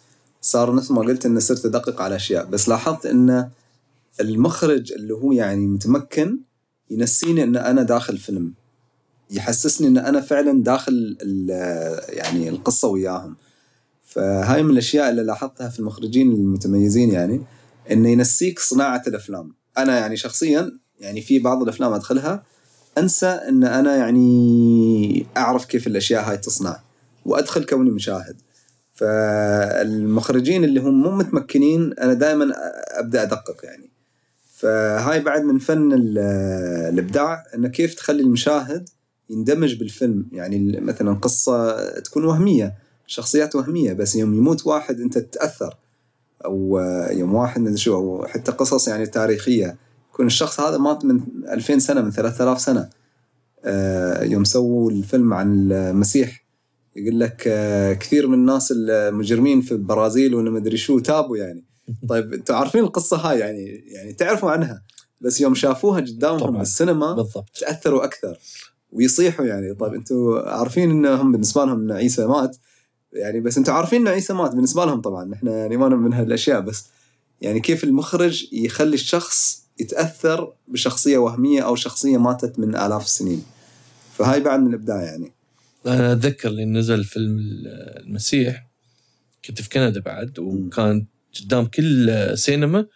صار 0.41 0.75
نفس 0.75 0.91
ما 0.91 1.01
قلت 1.01 1.27
إن 1.27 1.41
صرت 1.41 1.67
أدقق 1.67 2.01
على 2.01 2.17
أشياء. 2.17 2.45
بس 2.45 2.69
لاحظت 2.69 3.07
إن 3.07 3.51
المخرج 4.21 4.93
اللي 4.93 5.15
هو 5.15 5.33
يعني 5.33 5.67
متمكن 5.67 6.39
ينسيني 6.91 7.43
إن 7.43 7.57
أنا 7.57 7.83
داخل 7.83 8.19
فيلم. 8.19 8.55
يحسسني 9.31 9.89
إن 9.89 9.99
أنا 9.99 10.21
فعلا 10.21 10.63
داخل 10.63 11.17
يعني 12.09 12.49
القصة 12.49 12.89
وياهم. 12.89 13.37
فهاي 14.03 14.63
من 14.63 14.71
الأشياء 14.71 15.11
اللي 15.11 15.23
لاحظتها 15.23 15.69
في 15.69 15.81
المخرجين 15.81 16.33
المتميزين 16.33 17.11
يعني 17.11 17.43
إنه 17.91 18.09
ينسيك 18.09 18.59
صناعة 18.59 19.03
الأفلام. 19.07 19.55
أنا 19.79 19.99
يعني 19.99 20.17
شخصيا 20.17 20.73
يعني 21.01 21.21
في 21.21 21.39
بعض 21.39 21.63
الأفلام 21.63 21.93
أدخلها 21.93 22.43
أنسى 22.99 23.27
إن 23.27 23.65
أنا 23.65 23.97
يعني 23.97 25.27
أعرف 25.37 25.65
كيف 25.65 25.87
الأشياء 25.87 26.31
هاي 26.31 26.37
تصنع 26.37 26.81
وأدخل 27.25 27.65
كوني 27.65 27.91
مشاهد. 27.91 28.37
فالمخرجين 28.93 30.65
اللي 30.65 30.81
هم 30.81 31.03
مو 31.03 31.11
متمكنين 31.11 31.93
أنا 31.93 32.13
دائما 32.13 32.53
أبدأ 32.91 33.23
أدقق 33.23 33.65
يعني. 33.65 33.94
فهاي 34.65 35.21
بعد 35.21 35.43
من 35.45 35.59
فن 35.59 35.93
ال- 35.93 36.19
الإبداع 36.93 37.45
إنه 37.55 37.69
كيف 37.69 37.95
تخلي 37.95 38.23
المشاهد 38.23 38.89
يندمج 39.31 39.75
بالفيلم. 39.75 40.27
يعني 40.33 40.81
مثلا 40.81 41.15
قصة 41.15 41.89
تكون 42.01 42.25
وهمية 42.25 42.75
شخصيات 43.07 43.57
وهمية 43.57 43.93
بس 43.93 44.17
يوم 44.17 44.35
يموت 44.35 44.67
واحد 44.67 45.01
أنت 45.01 45.19
تتأثر. 45.19 45.77
أو 46.45 46.81
يوم 47.11 47.35
واحد 47.35 47.75
شو 47.75 47.95
أو 47.95 48.27
حتى 48.27 48.53
قصص 48.53 48.89
يعني 48.89 49.07
تاريخية. 49.07 49.77
يكون 50.13 50.27
الشخص 50.27 50.61
هذا 50.61 50.79
مات 50.79 51.05
من 51.05 51.21
2000 51.49 51.79
سنة 51.79 52.01
من 52.01 52.11
3000 52.11 52.61
سنة. 52.61 52.89
آه، 53.65 54.23
يوم 54.25 54.45
سووا 54.45 54.91
الفيلم 54.91 55.35
عن 55.35 55.73
المسيح 55.73 56.45
يقول 56.97 57.21
لك 57.21 57.45
آه، 57.47 57.93
كثير 57.93 58.27
من 58.27 58.35
الناس 58.35 58.73
المجرمين 58.77 59.61
في 59.61 59.73
البرازيل 59.73 60.35
ولا 60.35 60.51
مدري 60.51 60.77
شو 60.77 60.99
تابوا 60.99 61.37
يعني. 61.37 61.65
طيب 62.09 62.33
أنتم 62.33 62.55
عارفين 62.55 62.85
القصة 62.85 63.17
هاي 63.17 63.39
يعني 63.39 63.85
يعني 63.87 64.13
تعرفوا 64.13 64.51
عنها 64.51 64.83
بس 65.21 65.41
يوم 65.41 65.55
شافوها 65.55 66.01
قدامهم. 66.01 66.59
بالسينما 66.59 67.13
بالضبط. 67.13 67.51
تأثروا 67.61 68.05
أكثر 68.05 68.39
ويصيحوا 68.93 69.47
يعني. 69.47 69.75
طيب 69.75 69.95
أنتم 69.95 70.43
عارفين 70.47 70.91
إنهم 70.91 71.33
بالنسبة 71.33 71.65
لهم 71.65 71.83
إن 71.83 71.93
عيسى 71.97 72.27
مات؟ 72.27 72.57
يعني 73.13 73.41
بس 73.41 73.59
أنتم 73.59 73.73
عارفين 73.73 74.01
إن 74.01 74.09
عيسى 74.09 74.33
مات 74.33 74.51
بالنسبة 74.51 74.85
لهم 74.85 75.01
طبعا 75.01 75.35
إحنا 75.35 75.57
يعني 75.59 75.77
ما 75.77 75.89
نؤمن 75.89 76.13
هالأشياء 76.13 76.61
بس 76.61 76.85
يعني 77.41 77.61
كيف 77.61 77.85
المخرج 77.85 78.49
يخلي 78.53 78.95
الشخص 78.95 79.65
يتأثر 79.81 80.53
بشخصية 80.69 81.19
وهمية 81.19 81.63
أو 81.63 81.77
شخصية 81.77 82.17
ماتت 82.19 82.59
من 82.59 82.77
آلاف 82.77 83.05
السنين؟ 83.05 83.45
فهاي 84.19 84.41
بعد 84.41 84.61
من 84.61 84.67
الإبداع 84.67 85.03
يعني. 85.03 85.33
أنا 85.87 86.13
أتذكر 86.13 86.49
لأن 86.49 86.79
نزل 86.79 87.05
فيلم 87.05 87.39
المسيح 88.07 88.67
كنت 89.45 89.63
في 89.63 89.69
كندا 89.69 90.01
بعد 90.01 90.39
وكان 90.39 91.07
قدام 91.43 91.67
كل 91.67 92.11
سينما 92.35 92.87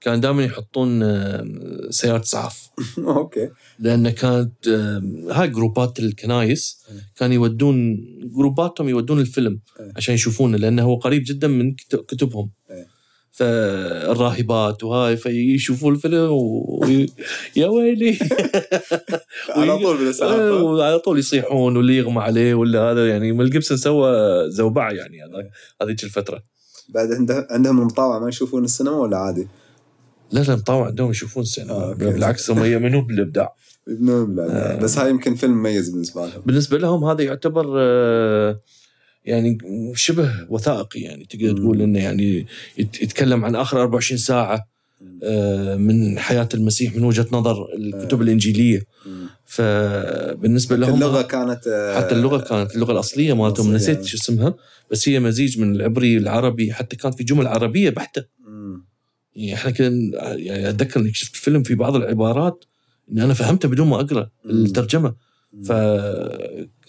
كان 0.00 0.20
دائما 0.20 0.44
يحطون 0.44 1.02
آه، 1.02 1.44
سيارة 1.90 2.22
اسعاف 2.22 2.68
okay. 2.98 3.48
لأن 3.78 4.10
كانت 4.10 4.68
آه، 4.68 5.02
هاي 5.30 5.48
groups 5.48 5.91
ات 5.91 5.98
الكنايس 5.98 6.84
إيه. 6.90 7.00
كانوا 7.16 7.34
يودون 7.34 7.96
groups 8.36 8.71
اتهم 8.71 8.88
يودون 8.88 9.20
الفيلم 9.20 9.60
إيه. 9.80 9.92
عشان 9.96 10.14
يشوفونه 10.14 10.58
لأنه 10.58 10.82
هو 10.82 10.94
قريب 10.96 11.22
جدا 11.26 11.48
من 11.48 11.74
كت- 11.74 12.04
كتبهم. 12.08 12.50
إيه. 12.70 12.86
فالراهبات 13.30 14.84
وهاي 14.84 15.16
فيشوفون 15.16 15.94
الفيلم 15.94 16.28
وي... 16.30 17.06
يا 17.56 17.66
ويلي. 17.66 18.18
على 19.56 19.78
طول 19.78 19.96
بالاسعاف 19.98 20.62
وعلى 20.62 20.98
طول 20.98 21.18
يصيحون 21.18 21.76
واللي 21.76 21.96
يغمى 21.96 22.20
عليه 22.20 22.54
ولا 22.54 22.80
هذا 22.80 23.08
يعني 23.08 23.32
مل 23.32 23.50
جيبسون 23.50 23.76
سوى 23.76 24.10
زوبعة 24.50 24.90
يعني 24.90 25.16
هذيك 25.82 26.04
الفترة. 26.04 26.42
بعد 26.88 27.12
عنده 27.12 27.46
عندهم 27.50 27.78
المطاوعه 27.80 28.18
ما 28.18 28.28
يشوفون 28.28 28.64
السينما 28.64 28.96
ولا 28.96 29.16
عادي؟ 29.18 29.48
لا 30.32 30.40
لا 30.40 30.56
مطاوع 30.56 30.86
عندهم 30.86 31.10
يشوفون 31.10 31.42
السينما 31.42 31.72
آه،. 31.72 31.92
بالعكس 31.94 32.50
هم 32.50 32.64
يؤمنون 32.72 33.06
بالإبداع 33.06 33.54
يبنون 33.88 34.26
بالأبداع. 34.34 34.72
آه. 34.72 34.76
بس 34.78 34.98
هاي 34.98 35.10
يمكن 35.10 35.34
فيلم 35.34 35.52
مميز 35.54 35.88
بالنسبة 35.90 36.26
لهم 36.26 36.40
بالنسبة 36.46 36.78
لهم 36.78 37.04
هذا 37.04 37.22
يعتبر 37.22 37.66
آه، 37.78 38.60
يعني 39.24 39.58
شبه 39.94 40.30
وثائقي 40.48 41.00
يعني 41.00 41.24
تقدر. 41.24 41.56
تقول 41.56 41.82
إنه 41.82 41.98
يعني 42.02 42.46
يت- 42.78 43.02
يتكلم 43.02 43.44
عن 43.44 43.54
آخر 43.56 43.82
24 43.82 44.18
ساعة 44.18 44.68
من 45.78 46.18
حياة 46.18 46.48
المسيح 46.54 46.96
من 46.96 47.04
وجهة 47.04 47.26
نظر 47.32 47.68
الكتب 47.74 48.22
الإنجيلية 48.22 48.82
مم. 49.06 49.26
فبالنسبة 49.44 50.76
لهم 50.76 50.94
اللغة 50.94 51.22
كانت 51.22 51.66
آه، 51.66 51.96
حتى 51.96 52.14
اللغة 52.14 52.38
كانت 52.38 52.74
اللغة 52.74 52.92
الأصلية 52.92 53.32
مالتهم. 53.32 53.74
نسيت 53.74 54.04
شو 54.04 54.16
اسمها 54.16 54.54
بس 54.90 55.08
هي 55.08 55.20
مزيج 55.20 55.58
من 55.60 55.76
العبري 55.76 56.16
العربي 56.16 56.72
حتى 56.72 56.96
كانت 56.96 57.14
في 57.14 57.24
جمل 57.24 57.46
عربية 57.46 57.90
بحتة. 57.90 58.24
يعني 59.36 59.54
إحنا 59.54 59.70
كنا 59.70 60.34
يعني 60.34 60.68
أتذكر 60.68 61.00
إني 61.00 61.12
شفت 61.14 61.36
فيلم 61.36 61.62
في 61.62 61.74
بعض 61.74 61.96
العبارات 61.96 62.64
إني 63.12 63.24
أنا 63.24 63.34
فهمتها 63.34 63.68
بدون 63.68 63.88
ما 63.88 64.00
أقرأ. 64.00 64.30
الترجمة. 64.50 65.14
ف 65.64 65.70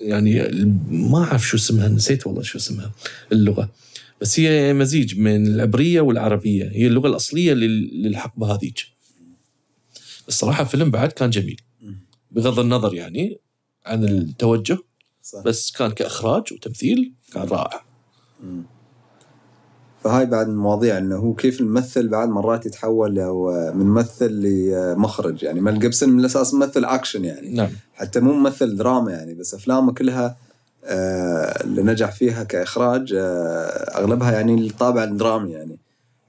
يعني 0.01 0.43
ما 0.89 1.17
أعرف 1.23 1.47
شو 1.47 1.57
اسمها 1.57 1.87
نسيت 1.87 2.27
والله 2.27 2.41
شو 2.41 2.57
اسمها 2.57 2.91
اللغة 3.31 3.69
بس 4.21 4.39
هي 4.39 4.73
مزيج 4.73 5.19
من 5.19 5.47
العبرية 5.47 6.01
والعربية. 6.01 6.65
هي 6.71 6.87
اللغة 6.87 7.07
الأصلية 7.07 7.53
لل- 7.53 8.01
للحقبة 8.03 8.55
هذيك. 8.55 8.79
الصراحة 10.27 10.61
الفيلم 10.63 10.91
بعد 10.91 11.11
كان 11.11 11.29
جميل. 11.29 11.61
بغض 12.31 12.59
النظر 12.59 12.93
يعني 12.93 13.39
عن 13.85 14.03
التوجه 14.03 14.77
صح. 15.23 15.43
بس 15.45 15.71
كان 15.71 15.91
كإخراج 15.91 16.53
وتمثيل 16.53 17.13
كان 17.33 17.43
رائع. 17.47 17.85
مم. 18.43 18.63
فهاي 20.03 20.25
بعد 20.25 20.47
المواضيع 20.47 20.97
إنه 20.97 21.15
هو 21.15 21.33
كيف 21.33 21.61
الممثل 21.61 22.07
بعد 22.07 22.29
مرات 22.29 22.65
يتحول 22.65 23.19
أو 23.19 23.51
من 23.73 23.85
ممثل 23.85 24.31
لمخرج 24.31 25.43
يعني. 25.43 25.61
ميل 25.61 25.79
جيبسون 25.79 26.09
من 26.09 26.19
الأساس 26.19 26.53
ممثل 26.53 26.85
أكشن 26.85 27.25
يعني. 27.25 27.49
نعم. 27.49 27.69
حتى 27.93 28.19
مو 28.19 28.33
ممثل 28.33 28.75
دراما 28.75 29.11
يعني 29.11 29.33
بس 29.33 29.53
أفلامه 29.53 29.93
كلها 29.93 30.25
آه، 30.27 30.46
اللي 30.83 31.83
نجح 31.83 32.11
فيها 32.11 32.43
كإخراج 32.43 33.13
آه، 33.13 33.99
أغلبها 33.99 34.31
يعني 34.31 34.67
الطابع 34.67 35.03
الدرامي 35.03 35.51
يعني. 35.51 35.79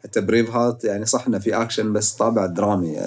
حتى 0.05 0.21
Braveheart 0.21 0.85
يعني 0.85 1.07
صح 1.07 1.27
إنه 1.27 1.39
في 1.39 1.55
أكشن 1.63 1.93
بس 1.93 2.13
طابع 2.13 2.47
درامي. 2.47 2.99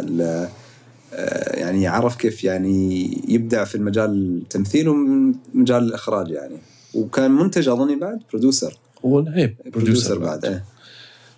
آه، 1.14 1.60
يعني 1.60 1.82
يعرف 1.82 2.16
كيف 2.16 2.44
يعني 2.44 3.06
يبدع 3.28 3.64
في 3.64 3.76
المجال 3.76 4.42
التمثيل 4.42 4.90
ومجال 4.90 5.84
الإخراج 5.84 6.30
يعني. 6.30 6.58
وكان 6.94 7.32
منتج 7.32 7.70
أظني 7.70 7.96
بعد 7.96 8.20
برودوسر. 8.30 8.78
هو 9.06 9.20
هي 9.20 9.56
برودوسر 9.66 10.20
بعد 10.20 10.46
إيه. 10.46 10.66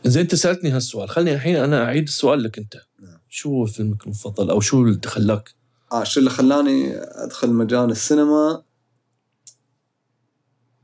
زين 0.06 0.22
أنت 0.22 0.36
سألتني 0.36 0.70
هالسؤال. 0.70 1.10
خلني 1.10 1.34
الحين 1.34 1.56
أنا 1.56 1.84
أعيد 1.84 2.04
السؤال 2.04 2.44
لك 2.44 2.58
أنت. 2.58 2.76
نعم. 3.02 3.18
شو 3.30 3.66
فيلمك 3.66 4.04
المفضل 4.04 4.50
أو 4.50 4.60
شو 4.60 4.82
اللي 4.82 5.00
خلاك 5.06 5.50
آه 5.92 6.04
شو 6.04 6.20
اللي 6.20 6.30
خلاني 6.30 6.94
أدخل 6.98 7.54
مجال 7.54 7.92
السينما؟ 7.92 8.64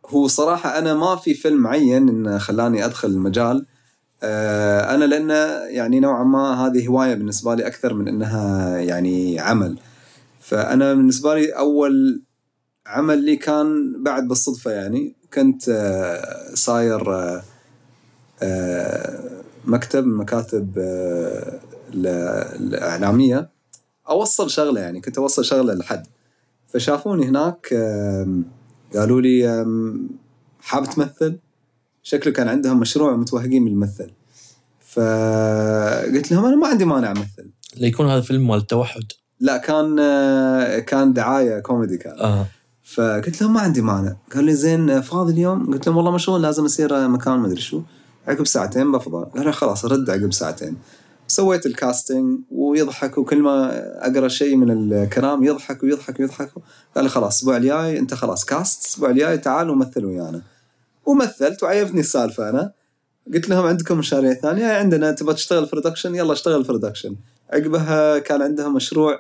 هو 0.10 0.28
صراحة 0.28 0.78
أنا 0.80 0.94
ما 0.94 1.16
في 1.16 1.34
فيلم 1.34 1.58
معين 1.62 2.10
إنه 2.10 2.38
خلاني 2.38 2.86
أدخل 2.86 3.08
المجال. 3.08 3.66
آه 4.24 4.96
أنا 4.96 5.06
لأن 5.06 5.30
يعني 5.76 6.00
نوعا 6.00 6.24
ما 6.24 6.66
هذه 6.68 6.88
هواية 6.88 7.14
بالنسبة 7.14 7.56
لي 7.56 7.68
أكثر 7.68 7.94
من 7.94 8.08
إنها 8.08 8.78
يعني 8.78 9.40
عمل. 9.40 9.78
فأنا 10.42 10.94
بالنسبة 10.94 11.36
لي 11.36 11.50
أول 11.52 12.24
عمل 12.88 13.26
لي 13.26 13.36
كان 13.36 13.96
بعد 14.04 14.28
بالصدفة 14.28 14.72
يعني. 14.72 15.16
كنت 15.34 15.70
آه 15.70 16.54
صاير 16.56 17.14
آه 18.44 19.20
مكتب 19.66 20.06
من 20.06 20.16
مكاتب 20.18 20.78
ال- 21.94 22.08
الإعلامية 22.60 23.50
أوصل 24.10 24.50
شغلة 24.50 24.82
يعني 24.82 25.02
كنت 25.02 25.18
أوصل 25.18 25.46
شغلة 25.46 25.74
لحد. 25.74 26.08
فشافوني 26.68 27.26
هناك 27.28 27.74
قالوا 28.96 29.22
لي 29.22 29.66
حاب 30.62 30.90
تمثل؟ 30.90 31.38
شكله 32.04 32.34
كان 32.34 32.48
عندهم 32.48 32.80
مشروع 32.80 33.16
متوهقين 33.16 33.62
من 33.62 33.72
الممثل. 33.72 34.12
فقلت 34.90 36.32
لهم 36.32 36.46
أنا 36.46 36.56
ما 36.56 36.68
عندي 36.68 36.86
مانع 36.86 37.12
أمثل. 37.12 37.50
ليكون 37.78 38.08
هذا 38.10 38.22
فيلم 38.22 38.48
مال 38.48 38.58
التوحد. 38.58 39.04
لا 39.40 39.58
كان 39.58 40.00
آه، 40.00 40.80
كان 40.80 41.14
دعاية 41.14 41.60
كوميدي 41.60 41.98
كان. 41.98 42.20
آه. 42.20 42.46
فقلت 42.84 43.42
لهم 43.42 43.54
ما 43.54 43.62
عندي 43.62 43.82
مانع. 43.82 44.16
قال 44.36 44.44
لي 44.44 44.56
زين 44.56 44.90
آه، 44.90 45.00
فاضي 45.00 45.34
اليوم؟ 45.34 45.74
قلت 45.74 45.88
لهم 45.88 45.98
والله 45.98 46.12
مشغول 46.12 46.42
لازم 46.42 46.66
اسير 46.66 46.96
آه، 46.96 47.08
مكان 47.08 47.40
ما 47.40 47.48
أدري 47.48 47.62
شو. 47.62 47.82
عقب 48.28 48.48
ساعتين 48.48 48.92
بفضل 48.92 49.26
قال 49.26 49.54
خلاص 49.54 49.86
رد 49.86 50.10
عقب 50.10 50.34
ساعتين. 50.34 50.78
سويت 51.30 51.66
ال 51.66 51.75
casting 51.75 52.40
ويضحك 52.52 53.18
وكل 53.18 53.42
ما 53.42 53.72
أقرأ 54.08 54.28
شيء 54.28 54.56
من 54.56 54.94
الكلام 54.94 55.44
يضحك 55.44 55.84
ويضحك 55.84 56.20
ويضحك. 56.20 56.52
قال 56.96 57.04
لي 57.04 57.10
خلاص 57.10 57.34
الأسبوع 57.34 57.58
الجاي 57.58 58.00
أنت 58.00 58.14
خلاص 58.14 58.46
cast 58.46 58.86
الأسبوع 58.86 59.10
الجاي 59.10 59.38
تعال 59.38 59.70
ومثل 59.70 60.06
ويانا. 60.06 60.42
ومثلت 61.06 61.64
وعجبني 61.64 62.00
السالفة 62.00 62.50
أنا. 62.50 62.72
قلت 63.34 63.50
لهم 63.50 63.66
عندكم 63.66 63.98
مشاريع 63.98 64.34
ثانية؟ 64.34 64.66
عندنا 64.66 65.12
تبغى 65.12 65.34
تشتغل 65.34 65.66
production 65.66 66.16
يلا 66.16 66.34
اشتغل 66.34 66.64
production 66.64 67.16
عقبها 67.54 68.20
كان 68.20 68.42
عندها 68.42 68.70
مشروع 68.70 69.20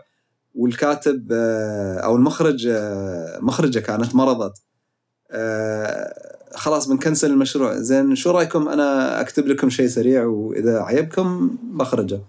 والكاتب 0.56 1.28
آه، 1.32 1.98
أو 1.98 2.15
المخرج 2.15 2.67
آه، 2.72 3.39
مخرجة 3.41 3.80
كانت 3.80 4.15
مرضت. 4.15 4.54
آه، 5.32 6.38
خلاص 6.56 6.88
بن 6.88 6.99
cancel 6.99 7.32
المشروع. 7.32 7.76
زين 7.76 8.16
شو 8.16 8.32
رأيكم؟ 8.32 8.68
أنا 8.70 9.22
أكتب 9.22 9.48
لكم 9.48 9.70
شيء 9.70 9.88
سريع 9.88 10.26
وإذا 10.26 10.80
عجبكم 10.80 11.58
بخرجه. 11.64 12.20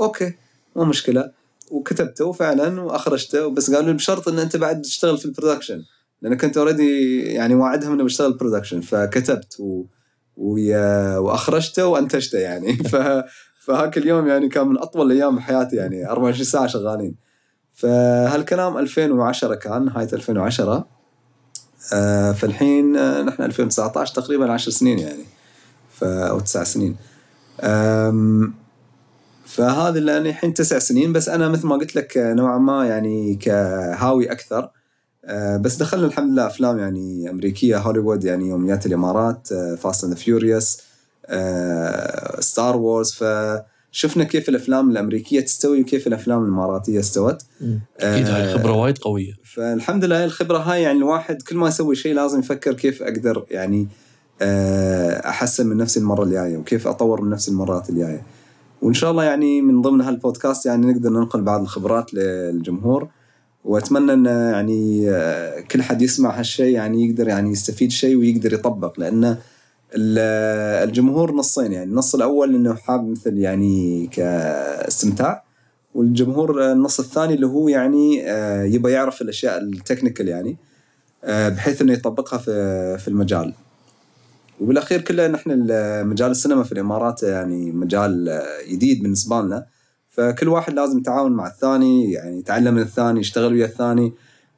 okay 0.00 0.34
مو 0.76 0.84
مشكلة. 0.84 1.30
وكتبته 1.70 2.32
فعلا 2.32 2.80
وأخرجته 2.80 3.46
بس 3.50 3.70
قالوا 3.70 3.86
لي 3.88 3.92
بشرط 3.92 4.28
إن 4.28 4.38
أنت 4.38 4.56
بعد 4.56 4.82
تشتغل 4.82 5.18
في 5.18 5.24
ال 5.24 5.29
production. 5.29 5.82
لأن 6.22 6.34
كنت 6.36 6.56
already 6.56 7.20
يعني 7.22 7.54
واعدهم 7.54 7.92
اني 7.92 8.02
بشتغل 8.02 8.32
production 8.32 8.80
فكتبت 8.80 9.56
و... 9.60 9.84
ويا- 10.36 11.16
وأخرجته 11.18 11.86
وأنتجته 11.86 12.38
يعني. 12.38 12.76
ف... 12.92 12.96
فهاك 13.64 13.98
اليوم 13.98 14.26
يعني 14.28 14.48
كان 14.48 14.68
من 14.68 14.78
أطول 14.78 15.12
الأيام 15.12 15.36
بحياتي 15.36 15.76
يعني 15.76 16.10
24 16.10 16.44
ساعة 16.44 16.66
شغالين. 16.66 17.14
فهالكلام 17.72 18.78
2010 18.78 19.54
كان 19.54 19.84
نهايه 19.84 20.08
2010 20.12 20.72
آه، 20.72 20.88
فالحين 22.32 22.96
آه، 22.96 23.22
نحن 23.22 23.42
2019 23.42 24.14
تقريبا 24.14 24.52
10 24.52 24.72
سنين 24.72 24.98
يعني. 24.98 25.24
ف... 25.92 26.04
أو 26.04 26.40
تسع 26.40 26.64
سنين. 26.64 26.96
فهذا 29.46 29.98
أنا 29.98 30.18
الحين 30.18 30.54
تسع 30.54 30.78
سنين 30.78 31.12
بس 31.12 31.28
أنا 31.28 31.48
مثل 31.48 31.66
ما 31.66 31.76
قلت 31.76 31.96
لك 31.96 32.18
آه، 32.18 32.34
نوعا 32.34 32.58
ما 32.58 32.86
يعني 32.86 33.34
كهاوي 33.34 34.32
أكثر. 34.32 34.70
آه، 35.24 35.56
بس 35.56 35.76
دخلنا 35.76 36.06
الحمد 36.06 36.32
لله 36.32 36.46
أفلام 36.46 36.78
يعني 36.78 37.30
أمريكية 37.30 37.78
هوليوود 37.78 38.24
يعني 38.24 38.48
يوميات 38.48 38.86
الإمارات 38.86 39.48
Fast 39.54 40.04
and 40.04 40.14
Furious 40.14 40.80
Star 42.40 42.76
Wars 42.76 43.12
فشفنا 43.94 44.24
كيف 44.24 44.48
الأفلام 44.48 44.90
الأمريكية 44.90 45.40
تستوي 45.40 45.80
وكيف 45.80 46.06
الأفلام 46.06 46.42
الإماراتية 46.42 47.00
استوت. 47.00 47.42
أكيد 48.00 48.26
هاي 48.28 48.42
آه، 48.42 48.56
خبره 48.56 48.72
وايد 48.72 48.98
قوية. 48.98 49.32
فالحمد 49.54 50.04
لله 50.04 50.24
الخبرة 50.24 50.58
هاي 50.58 50.82
يعني 50.82 50.98
الواحد 50.98 51.42
كل 51.42 51.56
ما 51.56 51.68
يسوي 51.68 51.96
شيء 51.96 52.14
لازم 52.14 52.38
يفكر 52.38 52.72
كيف 52.74 53.02
أقدر 53.02 53.44
يعني 53.50 53.88
آه، 54.42 55.28
أحسن 55.28 55.66
من 55.66 55.76
نفسي 55.76 56.00
المرة 56.00 56.24
الجاية 56.24 56.56
وكيف 56.56 56.86
أطور 56.86 57.20
من 57.22 57.30
نفسي 57.30 57.50
المرات 57.50 57.90
الجاية. 57.90 58.22
وإن 58.82 58.94
شاء 58.94 59.10
الله 59.10 59.24
يعني 59.24 59.62
من 59.62 59.82
ضمن 59.82 60.00
هالبودكاست 60.00 60.66
يعني 60.66 60.92
نقدر 60.92 61.10
ننقل 61.10 61.42
بعض 61.42 61.60
الخبرات 61.60 62.14
للجمهور. 62.14 63.08
وأتمنى 63.64 64.12
إن 64.12 64.26
يعني 64.26 65.10
آه، 65.10 65.60
كل 65.60 65.82
حد 65.82 66.02
يسمع 66.02 66.38
هالشيء 66.38 66.74
يعني 66.74 67.04
يقدر 67.08 67.28
يعني 67.28 67.50
يستفيد 67.50 67.90
شيء 67.90 68.16
ويقدر 68.16 68.52
يطبق 68.52 69.00
لأن 69.00 69.24
ال- 69.24 69.38
الجمهور 69.96 71.34
نصين 71.34 71.72
يعني 71.72 71.90
النص 71.90 72.14
الأول 72.14 72.54
إنه 72.54 72.74
حاب 72.74 73.08
مثل 73.08 73.38
يعني 73.38 74.06
كاستمتاع 74.12 75.44
والجمهور 75.94 76.72
النص 76.72 77.00
الثاني 77.00 77.34
اللي 77.34 77.46
هو 77.46 77.68
يعني 77.68 78.30
آه، 78.30 78.62
يبغى 78.62 78.92
يعرف 78.92 79.22
الأشياء 79.22 79.58
التكنيكال 79.62 80.28
يعني 80.28 80.56
آه، 81.24 81.48
بحيث 81.48 81.82
إنه 81.82 81.92
يطبقها 81.92 82.38
في 82.38 82.98
في 82.98 83.08
المجال. 83.08 83.54
وبالأخير 84.60 85.00
كله 85.00 85.26
نحن 85.28 85.50
ال- 85.50 86.06
مجال 86.06 86.30
السينما 86.30 86.62
في 86.62 86.72
الإمارات 86.72 87.22
يعني 87.22 87.72
مجال 87.72 88.28
آه، 88.28 88.42
جديد 88.70 89.02
بالنسبة 89.02 89.40
لنا. 89.40 89.66
فكل 90.08 90.48
واحد 90.48 90.72
لازم 90.74 90.98
يتعاون 90.98 91.32
مع 91.32 91.46
الثاني 91.46 92.12
يعني 92.12 92.38
يتعلم 92.38 92.74
من 92.74 92.82
الثاني 92.82 93.20
يشتغل 93.20 93.52
ويا 93.52 93.66
الثاني 93.66 94.12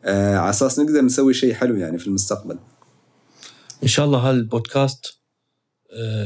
على 0.05 0.51
أساس 0.51 0.79
نقدر 0.79 1.01
نسوي 1.01 1.35
شيء 1.35 1.55
حلو 1.55 1.77
يعني 1.77 1.99
في 1.99 2.07
المستقبل. 2.07 2.59
إن 3.83 3.89
شاء 3.89 4.07
الله 4.07 4.19
هالبودكاست 4.19 5.17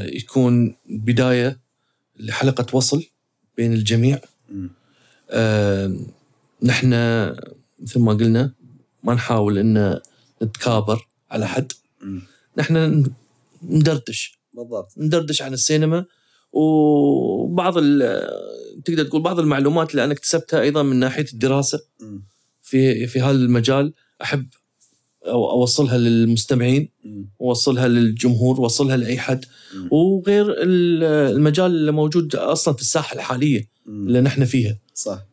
يكون 0.05 0.75
بداية 0.89 1.59
لحلقة 2.19 2.75
وصل 2.75 3.03
بين 3.57 3.73
الجميع. 3.73 4.19
آه، 5.29 5.95
نحن 6.63 6.89
مثل 7.79 7.99
ما 7.99 8.13
قلنا 8.13 8.53
ما 9.03 9.13
نحاول 9.13 9.57
إن 9.57 9.99
نتكابر 10.43 11.07
على 11.31 11.47
حد. 11.47 11.71
نحن 12.57 13.03
ندردش 13.63 14.39
بالضبط 14.53 14.93
ندردش 14.97 15.41
عن 15.41 15.53
السينما 15.53 16.05
وبعض 16.51 17.73
ال- 17.77 18.81
تقدر 18.85 19.03
تقول 19.03 19.21
بعض 19.21 19.39
المعلومات 19.39 19.91
اللي 19.91 20.03
أنا 20.03 20.13
اكتسبتها 20.13 20.61
أيضا 20.61 20.83
من 20.83 20.95
ناحية 20.95 21.25
الدراسة. 21.33 21.79
في 22.61 23.07
في 23.07 23.21
هذا 23.21 23.31
المجال 23.31 23.93
أحب 24.21 24.47
أوصلها 25.25 25.97
للمستمعين 25.97 26.89
مم. 27.05 27.29
واوصلها 27.39 27.87
للجمهور 27.87 28.59
واوصلها 28.61 28.97
لأي 28.97 29.17
حد. 29.17 29.45
وغير 29.91 30.45
ال- 30.51 31.03
المجال 31.35 31.65
اللي 31.65 31.91
موجود 31.91 32.35
أصلا 32.35 32.73
في 32.73 32.81
الساحة 32.81 33.15
الحالية. 33.15 33.67
اللي 33.87 34.21
نحن 34.21 34.45
فيها 34.45 34.77
صح 34.93 35.25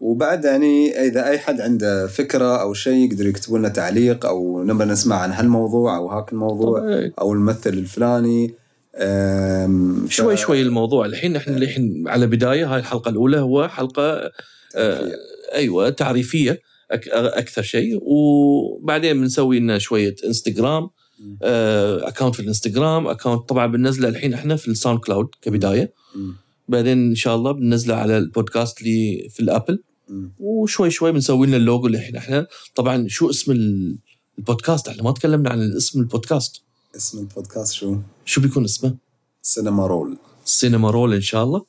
وبعد 0.00 0.44
يعني 0.44 0.90
إذا 1.06 1.28
أي 1.28 1.38
حد 1.38 1.60
عنده 1.60 2.06
فكرة 2.06 2.60
أو 2.62 2.74
شيء 2.74 3.10
يقدر 3.12 3.26
يكتبوا 3.26 3.58
لنا 3.58 3.68
تعليق 3.68 4.26
أو 4.26 4.62
نبغى 4.64 4.86
نسمع 4.86 5.16
عن 5.16 5.32
هالموضوع 5.32 5.96
أو 5.96 6.08
هاك 6.08 6.32
الموضوع 6.32 6.78
طبعاً 6.80 7.10
أو 7.20 7.32
الممثل 7.32 7.70
الفلاني 7.70 8.54
ف- 8.94 10.10
شوي 10.10 10.36
شوي 10.36 10.62
الموضوع 10.62 11.06
الحين 11.06 11.36
إحنا 11.36 11.56
الحين 11.56 12.04
على 12.08 12.26
بداية 12.26 12.72
هاي 12.74 12.78
الحلقة 12.80 13.08
الأولى 13.08 13.38
هو 13.40 13.68
حلقة 13.68 14.02
آه، 14.12 14.30
تعريفية. 14.76 15.16
أيوه 15.54 15.90
تعريفية 15.90 16.60
أكثر 16.92 17.62
شيء 17.62 17.98
وبعدين 18.02 19.20
بنسوي 19.20 19.58
لنا 19.60 19.78
شوية 19.78 20.16
انستغرام 20.24 20.90
مم. 21.18 21.38
آه، 21.42 22.08
account 22.08 22.34
في 22.34 22.42
الانستغرام 22.42 23.06
account 23.06 23.48
طبعا 23.48 23.66
بننزله 23.66 24.08
الحين 24.08 24.34
إحنا 24.34 24.56
في 24.56 24.68
ال 24.68 24.98
SoundCloud 25.00 25.28
كبداية 25.42 25.92
مم. 26.14 26.34
بعدين 26.68 27.08
إن 27.08 27.14
شاء 27.14 27.36
الله 27.36 27.52
بننزله 27.52 27.94
على 27.94 28.18
البودكاست 28.18 28.80
اللي 28.80 29.28
في 29.30 29.40
ال 29.40 29.47
Apple 29.47 29.82
مم. 30.08 30.32
وشوي 30.40 30.90
شوي 30.90 31.12
بنسوي 31.12 31.46
لنا 31.46 31.56
اللوجو 31.56 31.86
اللي 31.86 31.98
الحين 31.98 32.16
إحنا 32.16 32.46
طبعا 32.74 33.06
شو 33.08 33.30
اسم 33.30 33.52
ال- 33.52 33.96
البودكاست 34.38 34.88
إحنا 34.88 35.02
ما 35.02 35.12
تكلمنا 35.12 35.50
عن 35.50 35.72
اسم 35.76 36.00
البودكاست 36.00 36.62
اسم 36.96 37.18
البودكاست 37.18 37.72
شو؟ 37.72 37.96
شو 38.24 38.40
بيكون 38.40 38.64
اسمه؟ 38.64 38.96
سينما 39.42 39.86
رول 39.86 40.16
سينما 40.44 40.90
رول 40.90 41.14
إن 41.14 41.20
شاء 41.20 41.44
الله 41.44 41.64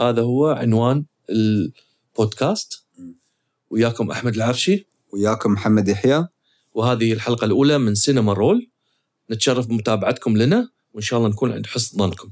هذا 0.00 0.22
هو 0.22 0.46
عنوان 0.46 1.04
البودكاست. 1.30 2.82
وياكم 3.70 4.10
أحمد 4.10 4.34
العرشي. 4.34 4.86
وياكم 5.12 5.52
محمد 5.52 5.88
يحيى. 5.88 6.26
وهذه 6.74 7.12
الحلقة 7.12 7.44
الأولى 7.44 7.78
من 7.78 7.94
سينما 7.94 8.32
رول. 8.32 8.68
نتشرف 9.30 9.66
بمتابعتكم 9.66 10.36
لنا 10.36 10.68
وإن 10.92 11.02
شاء 11.02 11.18
الله 11.18 11.30
نكون 11.30 11.52
عند 11.52 11.66
حسن 11.66 11.98
ظنكم. 11.98 12.30